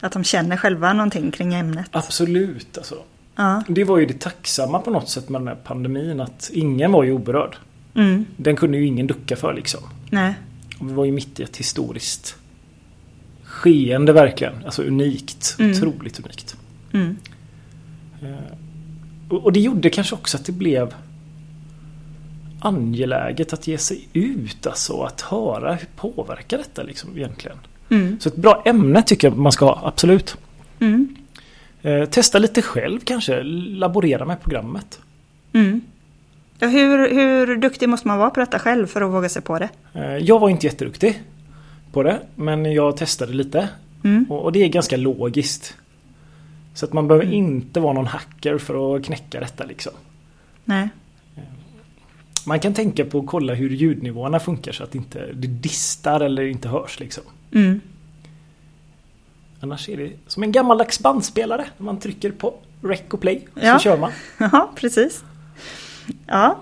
Att 0.00 0.12
de 0.12 0.24
känner 0.24 0.56
själva 0.56 0.92
någonting 0.92 1.30
kring 1.30 1.54
ämnet. 1.54 1.88
Absolut 1.90 2.78
alltså. 2.78 3.02
Ja. 3.34 3.62
Det 3.68 3.84
var 3.84 3.98
ju 3.98 4.06
det 4.06 4.20
tacksamma 4.20 4.78
på 4.78 4.90
något 4.90 5.08
sätt 5.08 5.28
med 5.28 5.40
den 5.40 5.48
här 5.48 5.58
pandemin. 5.64 6.20
Att 6.20 6.50
ingen 6.52 6.92
var 6.92 7.04
ju 7.04 7.12
oberörd. 7.12 7.56
Mm. 7.94 8.24
Den 8.36 8.56
kunde 8.56 8.78
ju 8.78 8.86
ingen 8.86 9.06
ducka 9.06 9.36
för 9.36 9.54
liksom. 9.54 9.80
Nej. 10.10 10.34
Och 10.78 10.88
vi 10.88 10.92
var 10.94 11.04
ju 11.04 11.12
mitt 11.12 11.40
i 11.40 11.42
ett 11.42 11.56
historiskt 11.56 12.36
skeende 13.44 14.12
verkligen. 14.12 14.64
Alltså 14.64 14.82
unikt. 14.82 15.56
Mm. 15.58 15.70
Otroligt 15.70 16.18
unikt. 16.20 16.56
Mm. 16.92 17.16
Eh, 18.22 18.28
Och 19.28 19.44
och 19.44 19.52
det 19.52 19.60
gjorde 19.60 19.90
kanske 19.90 20.14
också 20.14 20.36
att 20.36 20.44
det 20.46 20.52
blev 20.52 20.94
angeläget 22.60 23.52
att 23.52 23.66
ge 23.66 23.78
sig 23.78 24.08
ut. 24.12 24.66
Alltså 24.66 25.02
att 25.02 25.20
höra 25.20 25.74
hur 25.74 25.88
påverkar 25.96 26.58
detta 26.58 26.82
liksom 26.82 27.16
egentligen. 27.16 27.58
Mm. 27.90 28.20
Så 28.20 28.28
ett 28.28 28.36
bra 28.36 28.62
ämne 28.66 29.02
tycker 29.02 29.28
jag 29.28 29.38
man 29.38 29.52
ska 29.52 29.64
ha, 29.64 29.80
absolut. 29.88 30.36
Mm. 30.80 31.16
Eh, 31.82 32.04
testa 32.04 32.38
lite 32.38 32.62
själv 32.62 33.00
kanske. 33.04 33.42
Laborera 33.42 34.24
med 34.24 34.42
programmet. 34.42 35.00
Mm. 35.52 35.80
Ja, 36.58 36.68
hur, 36.68 37.10
hur 37.14 37.56
duktig 37.56 37.88
måste 37.88 38.08
man 38.08 38.18
vara 38.18 38.30
på 38.30 38.40
detta 38.40 38.58
själv 38.58 38.86
för 38.86 39.00
att 39.02 39.12
våga 39.12 39.28
sig 39.28 39.42
på 39.42 39.58
det? 39.58 39.68
Eh, 39.94 40.16
jag 40.16 40.38
var 40.40 40.48
inte 40.48 40.66
jätteduktig 40.66 41.22
på 41.92 42.02
det. 42.02 42.20
Men 42.34 42.72
jag 42.72 42.96
testade 42.96 43.32
lite. 43.32 43.68
Mm. 44.04 44.26
Och, 44.30 44.42
och 44.44 44.52
det 44.52 44.62
är 44.62 44.68
ganska 44.68 44.96
logiskt. 44.96 45.74
Så 46.74 46.86
att 46.86 46.92
man 46.92 47.08
behöver 47.08 47.24
Mm. 47.26 47.36
inte 47.38 47.80
vara 47.80 47.92
någon 47.92 48.06
hacker 48.06 48.58
för 48.58 48.96
att 48.96 49.04
knäcka 49.04 49.40
detta 49.40 49.64
liksom. 49.64 49.92
Nej. 50.64 50.88
Man 52.46 52.60
kan 52.60 52.74
tänka 52.74 53.04
på 53.04 53.18
att 53.18 53.26
kolla 53.26 53.54
hur 53.54 53.70
ljudnivåerna 53.70 54.40
funkar 54.40 54.72
så 54.72 54.84
att 54.84 54.94
inte 54.94 55.26
det 55.32 55.46
distar 55.46 56.20
eller 56.20 56.42
inte 56.42 56.68
hörs 56.68 57.00
liksom. 57.00 57.24
Mm. 57.52 57.80
Annars 59.60 59.88
är 59.88 59.96
det 59.96 60.12
som 60.26 60.42
en 60.42 60.52
gammaldags 60.52 61.00
bandspelare. 61.00 61.64
Man 61.78 61.98
trycker 62.00 62.30
på 62.30 62.54
rec 62.82 63.00
och 63.10 63.20
play 63.20 63.46
Ja. 63.54 63.78
så 63.78 63.82
kör 63.82 63.98
man. 63.98 64.12
Ja, 64.38 64.70
precis. 64.76 65.24
Ja. 66.26 66.58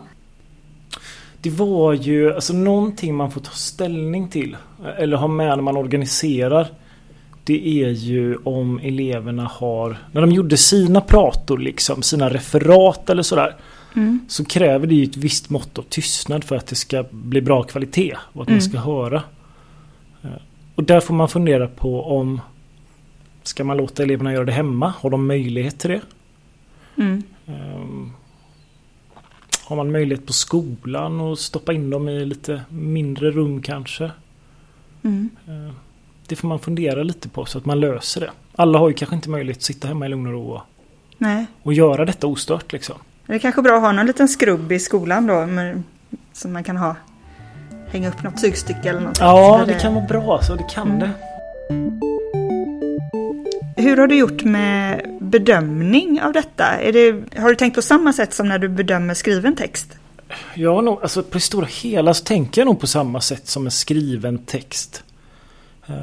Det 1.41 1.51
var 1.51 1.93
ju 1.93 2.35
alltså 2.35 2.53
någonting 2.53 3.15
man 3.15 3.31
får 3.31 3.41
ta 3.41 3.51
ställning 3.51 4.29
till. 4.29 4.57
Eller 4.99 5.17
ha 5.17 5.27
med 5.29 5.47
när 5.49 5.63
man 5.63 5.77
organiserar. 5.77 6.67
Det 7.45 7.83
är 7.85 7.89
ju 7.89 8.37
om 8.37 8.79
eleverna 8.83 9.45
har, 9.53 9.97
när 10.13 10.21
de 10.21 10.31
gjorde 10.33 10.57
sina 10.57 11.01
prator 11.01 11.59
liksom, 11.59 12.03
sina 12.03 12.29
referat 12.31 13.11
eller 13.11 13.23
sådär. 13.23 13.57
Mm. 13.97 14.21
Så 14.29 14.45
kräver 14.45 14.87
det 14.87 14.95
ju 14.95 15.05
ett 15.05 15.17
visst 15.17 15.51
mått 15.51 15.79
av 15.79 15.83
tystnad 15.83 16.45
för 16.45 16.57
att 16.57 16.67
det 16.67 16.75
ska 16.77 17.05
bli 17.11 17.41
bra 17.41 17.63
kvalitet 17.63 18.17
och 18.33 18.43
att 18.43 18.49
Mm. 18.49 18.57
man 18.57 18.63
ska 18.63 18.79
höra. 18.79 19.23
Eh, 20.23 20.31
Och 20.75 20.85
där 20.85 21.01
får 21.01 21.15
man 21.15 21.29
fundera 21.29 21.69
på 21.69 22.03
om 22.19 22.41
Ska 23.45 23.65
man 23.65 23.77
låta 23.77 24.03
eleverna 24.03 24.33
göra 24.33 24.45
det 24.45 24.53
hemma? 24.53 24.93
Har 25.01 25.11
de 25.11 25.27
möjlighet 25.27 25.79
till 25.79 25.91
det? 25.91 26.01
Mm. 26.97 27.23
Ehm, 27.47 28.13
Har 29.64 29.76
man 29.76 29.92
möjlighet 29.92 30.26
på 30.26 30.33
skolan 30.33 31.21
att 31.21 31.38
stoppa 31.38 31.73
in 31.73 31.90
dem 31.90 32.09
i 32.09 32.25
lite 32.25 32.62
mindre 32.69 33.31
rum 33.31 33.62
kanske? 33.62 34.11
Mm. 35.04 35.31
Ehm, 35.49 35.73
Det 36.26 36.37
får 36.37 36.49
man 36.49 36.59
fundera 36.59 37.02
lite 37.02 37.28
på 37.28 37.45
så 37.45 37.59
att 37.59 37.64
man 37.64 37.81
löser 37.81 38.21
det. 38.21 38.31
Alla 38.57 38.78
har 38.78 38.88
ju 38.88 38.95
kanske 38.95 39.16
inte 39.16 39.31
möjlighet 39.31 39.57
att 39.59 39.62
sitta 39.62 39.88
hemma 39.88 40.07
i 40.07 40.09
lugn 40.09 40.26
och 40.26 40.33
ro 40.33 40.50
och, 40.50 40.62
Nej. 41.19 41.47
och 41.62 41.73
göra 41.73 42.04
detta 42.04 42.26
ostört 42.26 42.73
liksom. 42.73 42.97
Det 43.26 43.35
är 43.35 43.38
kanske 43.38 43.62
bra 43.62 43.76
att 43.76 43.83
ha 43.83 43.92
någon 43.92 44.07
liten 44.07 44.28
skrubb 44.28 44.73
i 44.73 44.78
skolan 44.78 45.26
då. 45.26 45.47
Med, 45.47 45.83
som 46.33 46.52
man 46.52 46.64
kan 46.64 46.76
ha. 46.76 46.97
Hänga 47.88 48.09
upp 48.09 48.23
något 48.23 48.40
tygstycke 48.40 48.88
eller 48.88 49.00
något. 49.00 49.19
Ja, 49.21 49.59
Där 49.59 49.75
det 49.75 49.81
kan 49.81 49.95
vara 49.95 50.07
bra 50.07 50.42
så 50.42 50.54
det 50.54 50.64
kan 50.71 50.87
Mm. 50.90 50.99
det. 50.99 51.11
Hur 53.83 53.97
har 53.97 54.07
du 54.07 54.15
gjort 54.17 54.45
med 54.45 55.07
bedömning 55.21 56.23
av 56.23 56.33
detta? 56.33 56.65
Det, 56.93 57.25
har 57.37 57.49
du 57.49 57.55
tänkt 57.55 57.75
på 57.75 57.83
samma 57.83 58.12
sätt 58.12 58.35
som 58.35 58.49
när 58.49 58.59
du 58.59 58.69
bedömer 58.69 59.15
skriven 59.15 59.57
text? 59.57 59.89
Ja, 60.55 60.81
nog, 60.81 61.03
alltså 61.03 61.23
på 61.23 61.29
det 61.33 61.41
stora 61.41 61.67
hela 61.67 62.15
så 62.15 62.25
tänker 62.25 62.61
jag 62.61 62.67
nog 62.67 62.81
på 62.81 62.87
samma 62.87 63.21
sätt 63.21 63.47
som 63.49 63.65
en 63.67 63.71
skriven 63.71 64.39
text. 64.39 65.03
Eh, 65.87 65.95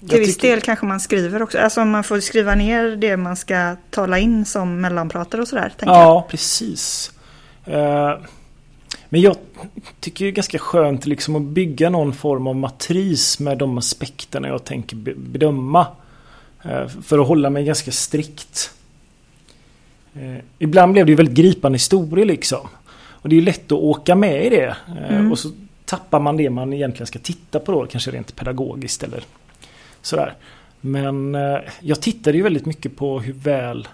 jag 0.00 0.10
Till 0.10 0.18
viss 0.18 0.36
tycker- 0.36 0.48
del 0.50 0.60
kanske 0.60 0.86
man 0.86 1.00
skriver 1.00 1.42
också. 1.42 1.58
Alltså 1.58 1.84
man 1.84 2.04
får 2.04 2.20
skriva 2.20 2.54
ner 2.54 2.96
det 2.96 3.16
man 3.16 3.36
ska 3.36 3.76
tala 3.90 4.18
in 4.18 4.44
som 4.44 4.80
mellanpratare 4.80 5.42
och 5.42 5.48
sådär. 5.48 5.72
tänker 5.78 5.94
jag. 5.94 6.02
Ja, 6.04 6.26
precis. 6.30 7.12
Eh, 7.64 8.14
Men 9.08 9.20
jag 9.20 9.36
tycker 10.00 10.24
det 10.24 10.30
är 10.30 10.32
ganska 10.32 10.58
skönt 10.58 11.06
liksom 11.06 11.36
att 11.36 11.42
bygga 11.42 11.90
någon 11.90 12.12
form 12.12 12.46
av 12.46 12.56
matris 12.56 13.38
med 13.40 13.58
de 13.58 13.78
aspekterna 13.78 14.48
jag 14.48 14.64
tänker 14.64 14.96
be- 14.96 15.14
bedöma. 15.16 15.86
Eh, 16.62 16.88
För 16.88 17.18
att 17.18 17.26
hålla 17.28 17.50
mig 17.50 17.64
ganska 17.64 17.92
strikt. 17.92 18.70
Eh, 20.14 20.36
Ibland 20.58 20.92
blev 20.92 21.06
det 21.06 21.12
ju 21.12 21.16
väldigt 21.16 21.34
gripande 21.36 21.76
historier 21.76 22.26
liksom. 22.26 22.68
Och 23.06 23.28
det 23.28 23.34
är 23.34 23.38
ju 23.40 23.44
lätt 23.44 23.64
att 23.72 23.72
åka 23.72 24.14
med 24.14 24.46
i 24.46 24.48
det. 24.48 24.76
Eh, 24.88 25.14
Mm. 25.14 25.32
Och 25.32 25.38
så 25.38 25.50
tappar 25.84 26.20
man 26.20 26.36
det 26.36 26.50
man 26.50 26.72
egentligen 26.72 27.06
ska 27.06 27.18
titta 27.18 27.60
på 27.60 27.72
då, 27.72 27.86
kanske 27.86 28.10
rent 28.10 28.36
pedagogiskt 28.36 29.02
eller 29.02 29.22
sådär. 30.02 30.34
Men 30.80 31.36
jag 31.80 32.00
tittade 32.00 32.36
ju 32.36 32.42
väldigt 32.42 32.66
mycket 32.66 32.96
på 32.96 33.20
hur 33.20 33.32
väl 33.32 33.88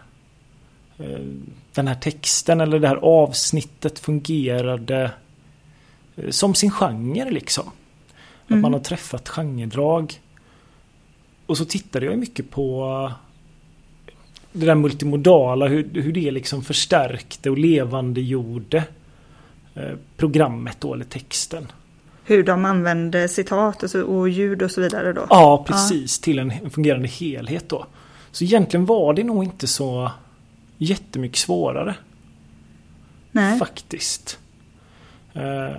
den 1.73 1.87
här 1.89 1.95
texten 1.95 2.61
eller 2.61 2.79
det 2.79 2.89
här 2.89 2.97
avsnittet 2.97 3.99
fungerade 3.99 5.11
som 6.31 6.55
sin 6.55 6.71
genre 6.71 7.31
liksom. 7.31 7.65
Att 8.45 8.51
Mm. 8.51 8.63
man 8.63 8.73
har 8.73 8.81
träffat 8.81 9.29
genredrag. 9.29 10.21
Och 11.47 11.59
så 11.59 11.65
tittade 11.65 12.07
jag 12.07 12.19
mycket 12.19 12.51
på 12.51 12.85
eh, 13.09 13.17
det 14.53 14.67
där 14.67 14.75
multimodala, 14.75 15.67
hur, 15.67 15.91
hur 16.03 16.13
det 16.13 16.31
liksom 16.31 16.63
förstärkte 16.63 17.51
och 17.51 17.59
levandegjorde 17.59 18.85
eh, 19.75 19.93
programmet 20.17 20.77
då, 20.81 20.95
eller 20.95 21.05
texten. 21.05 21.73
Hur 22.25 22.43
de 22.43 22.65
använder 22.65 23.29
citat 23.29 23.83
och, 23.83 23.91
så, 23.91 24.03
och 24.03 24.29
ljud 24.29 24.63
och 24.63 24.71
så 24.71 24.81
vidare 24.81 25.13
då. 25.13 25.27
Ja, 25.31 25.65
precis. 25.69 26.19
Till 26.19 26.39
en 26.39 26.71
fungerande 26.71 27.09
helhet 27.09 27.69
då. 27.69 27.87
Så 28.33 28.45
egentligen 28.45 28.87
var 28.87 29.15
det 29.15 29.25
nog 29.25 29.45
inte 29.45 29.67
så 29.67 30.11
jättemycket 30.79 31.39
svårare. 31.39 31.95
Nej. 33.31 33.59
Faktiskt. 33.59 34.39
Eh, 35.33 35.77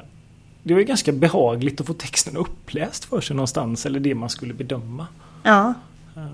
Det 0.63 0.73
var 0.73 0.79
ju 0.79 0.85
ganska 0.85 1.11
behagligt 1.11 1.81
att 1.81 1.87
få 1.87 1.93
texten 1.93 2.37
uppläst 2.37 3.05
för 3.05 3.21
sig 3.21 3.35
någonstans. 3.35 3.85
Eller 3.85 3.99
det 3.99 4.15
man 4.15 4.29
skulle 4.29 4.53
bedöma. 4.53 5.07
Ja. 5.45 5.73
Eh, 6.17 6.27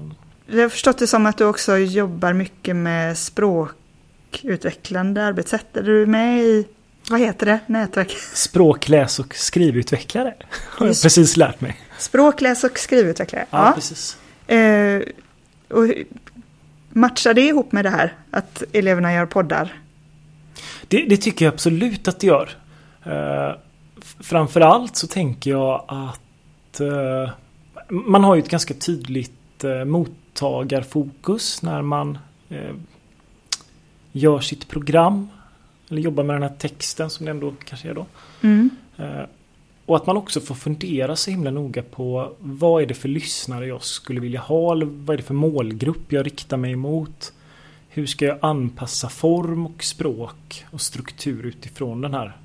Jag 0.55 0.61
har 0.61 0.69
förstått 0.69 0.97
det 0.97 1.07
som 1.07 1.25
att 1.25 1.37
du 1.37 1.45
också 1.45 1.77
jobbar 1.77 2.33
mycket 2.33 2.75
med 2.75 3.17
språkutvecklande 3.17 5.25
arbetssätt. 5.25 5.77
Är 5.77 5.83
du 5.83 6.05
med 6.05 6.39
i, 6.39 6.67
vad 7.09 7.19
heter 7.19 7.45
det, 7.45 7.59
nätverk? 7.67 8.11
Språk, 8.33 8.89
läs 8.89 9.19
och 9.19 9.35
skrivutvecklare. 9.35 10.33
Har 10.69 10.87
jag 10.87 11.01
precis 11.01 11.37
lärt 11.37 11.61
mig. 11.61 11.79
Språk, 11.97 12.41
läs 12.41 12.63
och 12.63 12.79
skrivutvecklare. 12.79 13.45
Ja, 13.49 13.65
Ja. 13.67 13.71
precis. 13.75 14.17
Eh, 14.47 15.01
och 15.69 15.85
matchar 16.89 17.33
det 17.33 17.41
ihop 17.41 17.71
med 17.71 17.85
det 17.85 17.89
här 17.89 18.15
att 18.31 18.63
eleverna 18.73 19.13
gör 19.13 19.25
poddar? 19.25 19.73
Det, 20.87 21.05
det 21.09 21.17
tycker 21.17 21.45
jag 21.45 21.53
absolut 21.53 22.07
att 22.07 22.19
det 22.19 22.27
gör. 22.27 22.49
Uh, 23.07 23.55
framförallt 24.19 24.95
så 24.95 25.07
tänker 25.07 25.51
jag 25.51 25.85
att 25.87 26.79
eh, 26.79 27.29
man 27.91 28.23
har 28.23 28.35
ju 28.35 28.41
ett 28.41 28.49
ganska 28.49 28.73
tydligt 28.73 29.63
uh, 29.63 29.85
mottagarfokus 29.85 31.61
när 31.61 31.81
man 31.81 32.17
eh, 32.49 32.75
gör 34.11 34.39
sitt 34.39 34.67
program. 34.67 35.27
Eller 35.89 36.01
jobbar 36.01 36.23
med 36.23 36.35
den 36.35 36.43
här 36.43 36.57
texten 36.57 37.09
som 37.09 37.25
det 37.25 37.31
ändå 37.31 37.53
kanske 37.65 37.89
är 37.89 37.93
då. 37.93 38.05
Mm. 38.41 38.69
Eh, 38.97 39.23
och 39.85 39.95
att 39.95 40.05
man 40.05 40.17
också 40.17 40.41
får 40.41 40.55
fundera 40.55 41.15
så 41.15 41.31
himla 41.31 41.51
noga 41.51 41.83
på 41.83 42.33
vad 42.39 42.81
är 42.81 42.85
det 42.85 42.93
för 42.93 43.09
lyssnare 43.09 43.67
jag 43.67 43.83
skulle 43.83 44.19
vilja 44.19 44.39
ha? 44.39 44.71
Eller 44.71 44.85
vad 44.85 45.13
är 45.13 45.17
det 45.17 45.23
för 45.23 45.33
målgrupp 45.33 46.11
jag 46.11 46.25
riktar 46.25 46.57
mig 46.57 46.71
emot? 46.71 47.33
Hur 47.89 48.05
ska 48.05 48.25
jag 48.25 48.37
anpassa 48.41 49.09
form 49.09 49.65
och 49.65 49.83
språk 49.83 50.65
och 50.71 50.81
struktur 50.81 51.45
utifrån 51.45 52.01
den 52.01 52.13
här 52.13 52.37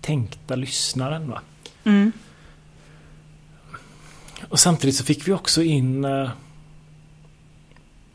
tänkta 0.00 0.56
lyssnaren? 0.56 1.30
Va? 1.30 1.40
Mm. 1.84 2.12
Och 4.48 4.60
samtidigt 4.60 4.96
så 4.96 5.04
fick 5.04 5.28
vi 5.28 5.32
också 5.32 5.62
in 5.62 6.04
eh, 6.04 6.30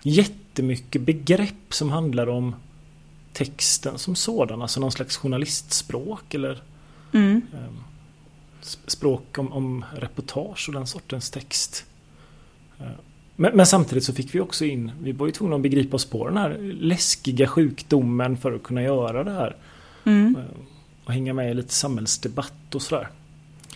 jättemycket 0.03 1.01
begrepp 1.01 1.73
som 1.73 1.89
handlar 1.89 2.29
om 2.29 2.55
texten 3.33 3.97
som 3.97 4.15
sådan. 4.15 4.61
Alltså 4.61 4.79
någon 4.79 4.91
slags 4.91 5.17
journalistspråk 5.17 6.33
eller 6.33 6.61
Mm. 7.13 7.41
eh, 7.53 7.59
sp- 8.63 8.87
språk 8.87 9.37
om, 9.37 9.51
om 9.53 9.85
reportage 9.95 10.65
och 10.67 10.73
den 10.73 10.87
sortens 10.87 11.29
text. 11.29 11.85
Eh, 12.79 12.85
Men, 13.35 13.55
men 13.57 13.65
samtidigt 13.65 14.03
så 14.03 14.13
fick 14.13 14.35
vi 14.35 14.39
också 14.39 14.65
in, 14.65 14.91
vi 15.01 15.11
var 15.11 15.25
ju 15.25 15.31
tvungna 15.31 15.55
att 15.55 15.61
begripa 15.61 15.95
oss 15.95 16.05
på 16.05 16.27
den 16.27 16.37
här 16.37 16.57
läskiga 16.81 17.47
sjukdomen 17.47 18.37
för 18.37 18.51
att 18.53 18.63
kunna 18.63 18.81
göra 18.83 19.23
det 19.23 19.31
här. 19.31 19.55
Mm. 20.05 20.35
Eh, 20.35 20.43
Och 21.05 21.13
hänga 21.13 21.33
med 21.33 21.51
i 21.51 21.53
lite 21.53 21.73
samhällsdebatt 21.73 22.75
och 22.75 22.81
sådär. 22.81 23.09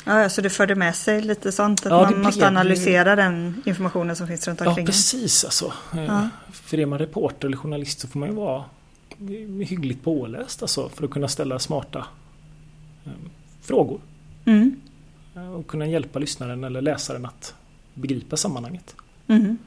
Ja, 0.06 0.22
ja, 0.22 0.30
så 0.30 0.42
det 0.42 0.50
förde 0.50 0.76
med 0.76 0.96
sig 0.96 1.22
lite 1.22 1.52
sånt 1.52 1.86
att 1.86 1.92
Ja, 1.92 2.02
man 2.02 2.08
blev 2.14 2.24
måste 2.24 2.40
ju- 2.40 2.46
analysera 2.46 3.16
den 3.16 3.62
informationen 3.66 4.16
som 4.16 4.28
finns 4.28 4.48
runt 4.48 4.60
Ja 4.60 4.68
omkring 4.70 4.84
en. 4.84 4.88
precis 4.88 5.44
alltså. 5.46 5.74
Eh, 5.94 6.04
Ja. 6.06 6.30
För 6.52 6.80
är 6.80 6.86
man 6.86 7.00
reporter 7.00 7.48
eller 7.48 7.58
journalist 7.58 8.00
så 8.00 8.08
får 8.08 8.20
man 8.20 8.30
ju 8.30 8.36
vara 8.36 8.64
hyggligt 9.66 10.04
påläst 10.04 10.62
alltså 10.62 10.90
för 10.90 11.06
att 11.06 11.12
kunna 11.12 11.28
ställa 11.28 11.60
smarta 11.60 12.06
eh, 13.06 13.12
frågor. 13.62 14.00
Mm. 14.46 14.76
eh, 15.36 15.50
Och 15.54 15.68
kunna 15.68 15.88
hjälpa 15.88 16.20
lyssnaren 16.20 16.64
eller 16.64 16.82
läsaren 16.82 17.26
att 17.26 17.54
begripa 17.94 18.38
sammanhanget. 18.38 18.96
Mm. 19.28 19.58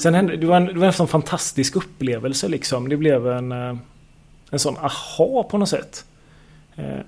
Sen 0.00 0.14
hände, 0.14 0.36
det 0.36 0.46
var 0.46 0.56
en, 0.56 0.66
det 0.66 0.78
var 0.78 0.86
en 0.86 0.92
sån 0.92 1.08
fantastisk 1.08 1.76
upplevelse 1.76 2.48
liksom. 2.48 2.88
Det 2.88 2.96
blev 2.96 3.28
en, 3.28 3.52
eh, 3.52 3.76
en 4.50 4.58
sån 4.58 4.76
aha 4.76 5.46
på 5.50 5.58
något 5.58 5.68
sätt. 5.68 6.04
Eh, 6.76 6.98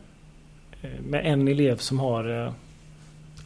eh, 0.83 1.01
Med 1.03 1.27
en 1.27 1.49
elev 1.49 1.77
som 1.77 2.01
har 2.01 2.53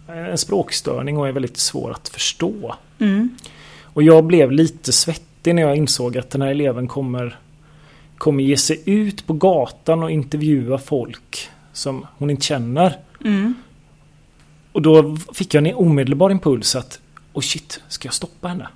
en 0.09 0.39
språkstörning 0.39 1.19
och 1.19 1.29
är 1.29 1.33
väldigt 1.33 1.57
svår 1.57 1.91
att 1.91 2.09
förstå. 2.09 2.75
Mm. 2.99 3.37
Och 3.83 4.03
jag 4.03 4.25
blev 4.25 4.53
lite 4.53 4.93
svettig 4.93 5.55
när 5.55 5.63
jag 5.63 5.77
insåg 5.77 6.19
att 6.19 6.31
den 6.31 6.43
här 6.43 6.49
eleven 6.49 6.89
kommer, 6.89 7.39
kommer 8.19 8.45
ge 8.45 8.57
sig 8.57 8.83
ut 8.85 9.27
på 9.27 9.33
gatan 9.33 10.03
och 10.03 10.11
intervjua 10.11 10.79
folk 10.79 11.49
som 11.73 12.07
hon 12.19 12.31
inte 12.31 12.47
känner. 12.47 12.99
Mm. 13.25 13.55
Och 14.73 14.83
då 14.83 15.17
fick 15.35 15.55
jag 15.55 15.67
en 15.67 15.75
omedelbar 15.75 16.31
impuls 16.31 16.77
att 16.77 17.01
oh 17.33 17.43
shit, 17.43 17.81
ska 17.89 18.07
jag 18.07 18.15
stoppa 18.15 18.49
henne? 18.49 18.69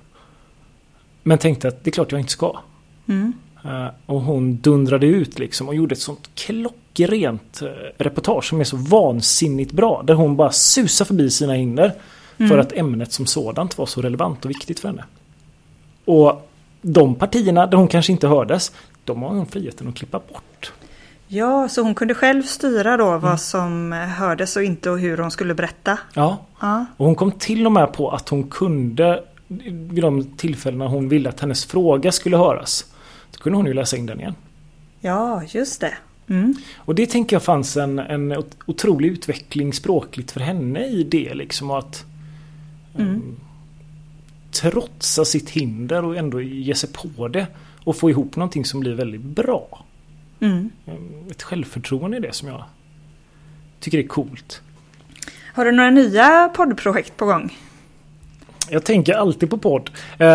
Men 1.23 1.37
tänkte 1.37 1.67
att 1.67 1.83
det 1.83 1.89
är 1.89 1.91
klart 1.91 2.11
jag 2.11 2.21
inte 2.21 2.31
ska. 2.31 2.59
Mm. 3.07 3.33
Eh, 3.65 3.87
Och 4.05 4.21
hon 4.21 4.55
dundrade 4.57 5.07
ut 5.07 5.39
liksom 5.39 5.67
och 5.67 5.75
gjorde 5.75 5.93
ett 5.93 5.99
sånt 6.01 6.29
klockrent 6.35 7.61
eh, 7.61 7.67
reportage 7.97 8.45
som 8.49 8.59
är 8.59 8.63
så 8.63 8.77
vansinnigt 8.77 9.71
bra. 9.71 10.03
Där 10.05 10.13
hon 10.13 10.35
bara 10.35 10.51
susar 10.51 11.05
förbi 11.05 11.29
sina 11.29 11.53
hinder. 11.53 11.93
För 12.37 12.43
Mm. 12.45 12.59
att 12.59 12.73
ämnet 12.73 13.11
som 13.11 13.25
sådant 13.25 13.77
var 13.77 13.85
så 13.85 14.01
relevant 14.01 14.45
och 14.45 14.49
viktigt 14.51 14.79
för 14.79 14.87
henne. 14.87 15.03
Och 16.05 16.49
de 16.81 17.15
partierna 17.15 17.67
där 17.67 17.77
hon 17.77 17.87
kanske 17.87 18.11
inte 18.11 18.27
hördes, 18.27 18.71
de 19.05 19.21
har 19.23 19.29
hon 19.29 19.45
friheten 19.45 19.87
att 19.87 19.95
klippa 19.95 20.19
bort. 20.19 20.73
Ja, 21.27 21.67
så 21.69 21.81
hon 21.81 21.95
kunde 21.95 22.13
själv 22.15 22.43
styra 22.43 22.97
då 22.97 23.07
Mm. 23.07 23.19
vad 23.21 23.41
som 23.41 23.91
hördes 23.91 24.55
och 24.55 24.63
inte 24.63 24.89
och 24.89 24.99
hur 24.99 25.17
hon 25.17 25.31
skulle 25.31 25.53
berätta. 25.53 25.97
Ja, 26.13 26.37
Ja, 26.61 26.85
och 26.97 27.05
hon 27.05 27.15
kom 27.15 27.31
till 27.31 27.65
och 27.65 27.71
med 27.71 27.93
på 27.93 28.09
att 28.11 28.29
hon 28.29 28.43
kunde 28.43 29.23
vid 29.89 30.03
de 30.03 30.23
tillfällena 30.37 30.87
hon 30.87 31.09
ville 31.09 31.29
att 31.29 31.39
hennes 31.39 31.65
fråga 31.65 32.11
skulle 32.11 32.37
höras. 32.37 32.85
Då 33.31 33.39
kunde 33.39 33.57
hon 33.57 33.65
ju 33.65 33.73
läsa 33.73 33.97
in 33.97 34.05
den 34.05 34.19
igen. 34.19 34.35
ja 35.01 35.43
just 35.47 35.81
det. 35.81 35.93
Mm. 36.27 36.53
Och 36.77 36.95
det 36.95 37.05
tänker 37.05 37.35
jag 37.35 37.43
fanns 37.43 37.77
en, 37.77 37.99
en 37.99 38.31
ot- 38.33 38.57
otrolig 38.65 39.09
utveckling 39.09 39.73
språkligt 39.73 40.31
för 40.31 40.39
henne 40.39 40.85
i 40.87 41.03
det 41.03 41.33
liksom. 41.33 41.71
Att 41.71 42.05
Mm. 42.97 43.07
em, 43.13 43.37
trotsa 44.51 45.25
sitt 45.25 45.49
hinder 45.49 46.05
och 46.05 46.17
ändå 46.17 46.41
ge 46.41 46.75
sig 46.75 46.89
på 46.93 47.27
det. 47.27 47.47
Och 47.83 47.95
få 47.95 48.09
ihop 48.09 48.35
någonting 48.35 48.65
som 48.65 48.79
blir 48.79 48.93
väldigt 48.93 49.21
bra. 49.21 49.85
Mm. 50.39 50.69
Em, 50.85 50.97
Ett 51.31 51.43
självförtroende 51.43 52.17
i 52.17 52.19
det 52.19 52.33
som 52.33 52.47
jag 52.47 52.63
tycker 53.79 53.97
är 53.97 54.07
coolt. 54.07 54.61
Har 55.53 55.65
du 55.65 55.71
några 55.71 55.89
nya 55.89 56.49
poddprojekt 56.55 57.17
på 57.17 57.25
gång? 57.25 57.57
Jag 58.71 58.83
tänker 58.83 59.13
alltid 59.13 59.49
på 59.49 59.57
podd. 59.57 59.89
Eh, 60.17 60.27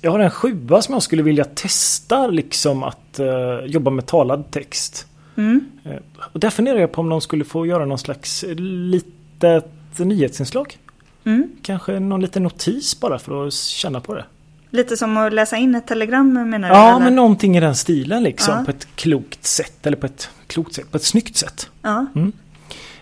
jag 0.00 0.10
har 0.10 0.18
en 0.18 0.30
sjua 0.30 0.82
som 0.82 0.92
jag 0.92 1.02
skulle 1.02 1.22
vilja 1.22 1.44
testa 1.44 2.26
liksom 2.26 2.82
att 2.82 3.18
eh, 3.18 3.26
jobba 3.66 3.90
med 3.90 4.06
talad 4.06 4.50
text. 4.50 5.06
Mm. 5.36 5.60
Eh, 5.84 5.92
Och 6.32 6.40
där 6.40 6.50
funderar 6.50 6.78
jag 6.78 6.92
på 6.92 7.00
om 7.00 7.08
de 7.08 7.20
skulle 7.20 7.44
få 7.44 7.66
göra 7.66 7.84
någon 7.84 7.98
slags 7.98 8.44
litet 8.58 9.64
nyhetsinslag. 9.98 10.78
Mm. 11.24 11.48
Kanske 11.62 12.00
någon 12.00 12.20
liten 12.20 12.42
notis 12.42 13.00
bara 13.00 13.18
för 13.18 13.46
att 13.46 13.54
känna 13.54 14.00
på 14.00 14.14
det. 14.14 14.24
Lite 14.70 14.96
som 14.96 15.16
att 15.16 15.32
läsa 15.32 15.56
in 15.56 15.74
ett 15.74 15.86
telegram 15.86 16.50
menar 16.50 16.68
du? 16.68 16.74
Ja, 16.74 16.90
eller? 16.90 17.04
men 17.04 17.14
någonting 17.16 17.56
i 17.56 17.60
den 17.60 17.74
stilen 17.74 18.22
liksom. 18.22 18.54
Ja. 18.58 18.64
På 18.64 18.70
ett 18.70 18.88
klokt 18.94 19.44
sätt. 19.44 19.86
Eller 19.86 19.96
på 19.96 20.06
ett 20.06 20.30
klokt 20.46 20.74
sätt. 20.74 20.90
På 20.90 20.96
ett 20.96 21.04
snyggt 21.04 21.36
sätt. 21.36 21.70
Ja. 21.82 22.06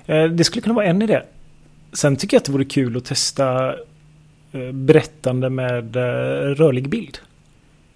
Eh, 0.06 0.24
Det 0.24 0.44
skulle 0.44 0.62
kunna 0.62 0.74
vara 0.74 0.86
en 0.86 1.02
idé. 1.02 1.20
Sen 1.92 2.16
tycker 2.16 2.36
jag 2.36 2.40
att 2.40 2.44
det 2.44 2.52
vore 2.52 2.64
kul 2.64 2.96
att 2.96 3.04
testa 3.04 3.74
eh, 4.52 4.72
berättande 4.72 5.50
med 5.50 5.96
eh, 5.96 6.00
rörlig 6.54 6.88
bild. 6.88 7.18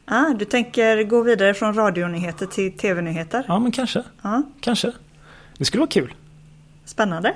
Ah, 0.04 0.28
du 0.38 0.44
tänker 0.44 1.02
gå 1.02 1.22
vidare 1.22 1.54
från 1.54 1.74
radionyheter 1.74 2.46
till 2.46 2.72
tv-nyheter? 2.72 3.44
Ja, 3.48 3.59
men 3.59 3.72
kanske. 3.72 4.02
Ja. 4.22 4.42
Kanske. 4.61 4.92
Det 5.59 5.64
skulle 5.64 5.80
vara 5.80 5.90
kul. 5.90 6.14
Spännande. 6.85 7.35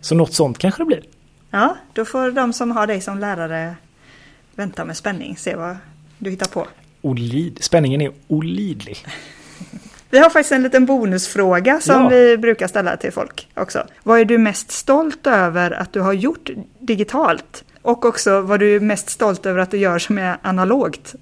Så 0.00 0.14
något 0.14 0.32
sånt 0.32 0.58
kanske 0.58 0.82
det 0.82 0.86
blir. 0.86 1.02
Ja, 1.50 1.76
då 1.92 2.04
får 2.04 2.30
de 2.30 2.52
som 2.52 2.70
har 2.70 2.86
dig 2.86 3.00
som 3.00 3.18
lärare 3.18 3.76
vänta 4.54 4.84
med 4.84 4.96
spänning, 4.96 5.36
se 5.36 5.56
vad 5.56 5.76
du 6.18 6.30
hittar 6.30 6.46
på. 6.46 6.66
Olid. 7.02 7.58
Spänningen 7.64 8.00
är 8.00 8.12
olidlig. 8.28 9.06
Vi 10.14 10.20
har 10.20 10.30
faktiskt 10.30 10.52
en 10.52 10.62
liten 10.62 10.86
bonusfråga 10.86 11.80
som 11.80 12.02
Ja. 12.02 12.08
vi 12.08 12.36
brukar 12.38 12.66
ställa 12.68 12.96
till 12.96 13.12
folk 13.12 13.48
också. 13.54 13.86
Vad 14.02 14.20
är 14.20 14.24
du 14.24 14.38
mest 14.38 14.70
stolt 14.70 15.26
över 15.26 15.70
att 15.70 15.92
du 15.92 16.00
har 16.00 16.12
gjort 16.12 16.50
digitalt? 16.80 17.64
Och 17.82 18.04
också 18.04 18.40
vad 18.40 18.60
du 18.60 18.76
är 18.76 18.80
mest 18.80 19.10
stolt 19.10 19.46
över 19.46 19.58
att 19.60 19.70
du 19.70 19.76
gör 19.76 19.98
som 19.98 20.18
är 20.18 20.36
analogt? 20.42 21.14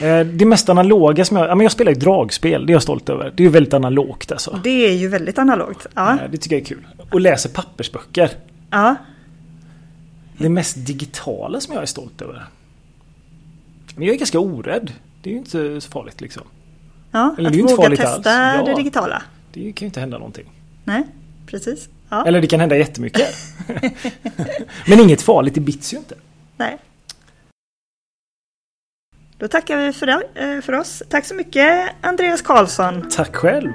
Eh, 0.00 0.20
Det 0.20 0.44
mest 0.44 0.68
analoga 0.68 1.24
som 1.24 1.36
jag... 1.36 1.48
Ja, 1.48 1.54
men 1.54 1.64
jag 1.64 1.72
spelar 1.72 1.92
ju 1.92 1.98
dragspel. 1.98 2.66
Det 2.66 2.70
är 2.70 2.74
jag 2.74 2.82
stolt 2.82 3.08
över. 3.08 3.32
Det 3.36 3.42
är 3.42 3.44
ju 3.44 3.50
väldigt 3.52 3.74
analogt 3.74 4.32
alltså. 4.32 4.60
Det 4.64 4.86
är 4.88 4.92
ju 4.92 5.08
väldigt 5.08 5.38
analogt. 5.38 5.86
Ja, 5.94 6.10
Eh, 6.12 6.30
Det 6.30 6.36
tycker 6.38 6.56
jag 6.56 6.62
är 6.62 6.66
kul. 6.66 6.86
Och 7.10 7.20
läser 7.20 7.48
pappersböcker. 7.50 8.30
ja. 8.70 8.94
Det 10.38 10.48
mest 10.48 10.86
digitala 10.86 11.60
som 11.60 11.74
jag 11.74 11.82
är 11.82 11.86
stolt 11.86 12.22
över. 12.22 12.44
Men 13.96 14.06
jag 14.06 14.14
är 14.14 14.18
ganska 14.18 14.38
orädd. 14.38 14.92
Det 15.22 15.30
är 15.30 15.32
ju 15.32 15.38
inte 15.38 15.80
så 15.80 15.90
farligt 15.90 16.20
liksom. 16.20 16.42
Ja. 17.12 17.34
Eller 17.38 17.50
att 17.50 17.56
det 17.56 17.62
våga 17.62 17.96
testa 17.96 18.30
Ja. 18.54 18.62
det 18.66 18.74
digitala. 18.74 19.22
Det 19.52 19.72
kan 19.72 19.86
ju 19.86 19.86
inte 19.86 20.00
hända 20.00 20.18
någonting. 20.18 20.46
Nej, 20.84 21.02
precis. 21.46 21.88
Ja. 22.08 22.26
Eller 22.26 22.40
det 22.40 22.46
kan 22.46 22.60
hända 22.60 22.76
jättemycket. 22.76 23.28
Men 24.86 25.00
inget 25.00 25.22
farligt, 25.22 25.54
det 25.54 25.60
bits 25.60 25.92
ju 25.92 25.96
inte. 25.98 26.14
Nej. 26.56 26.78
Då 29.38 29.48
tackar 29.48 29.76
vi 29.76 29.92
för, 29.92 30.06
det, 30.06 30.22
eh, 30.34 30.60
för 30.60 30.72
oss. 30.72 31.02
Tack 31.08 31.24
så 31.24 31.34
mycket 31.34 31.90
Andreas 32.00 32.42
Karlsson. 32.42 33.08
Tack 33.10 33.36
själv. 33.36 33.70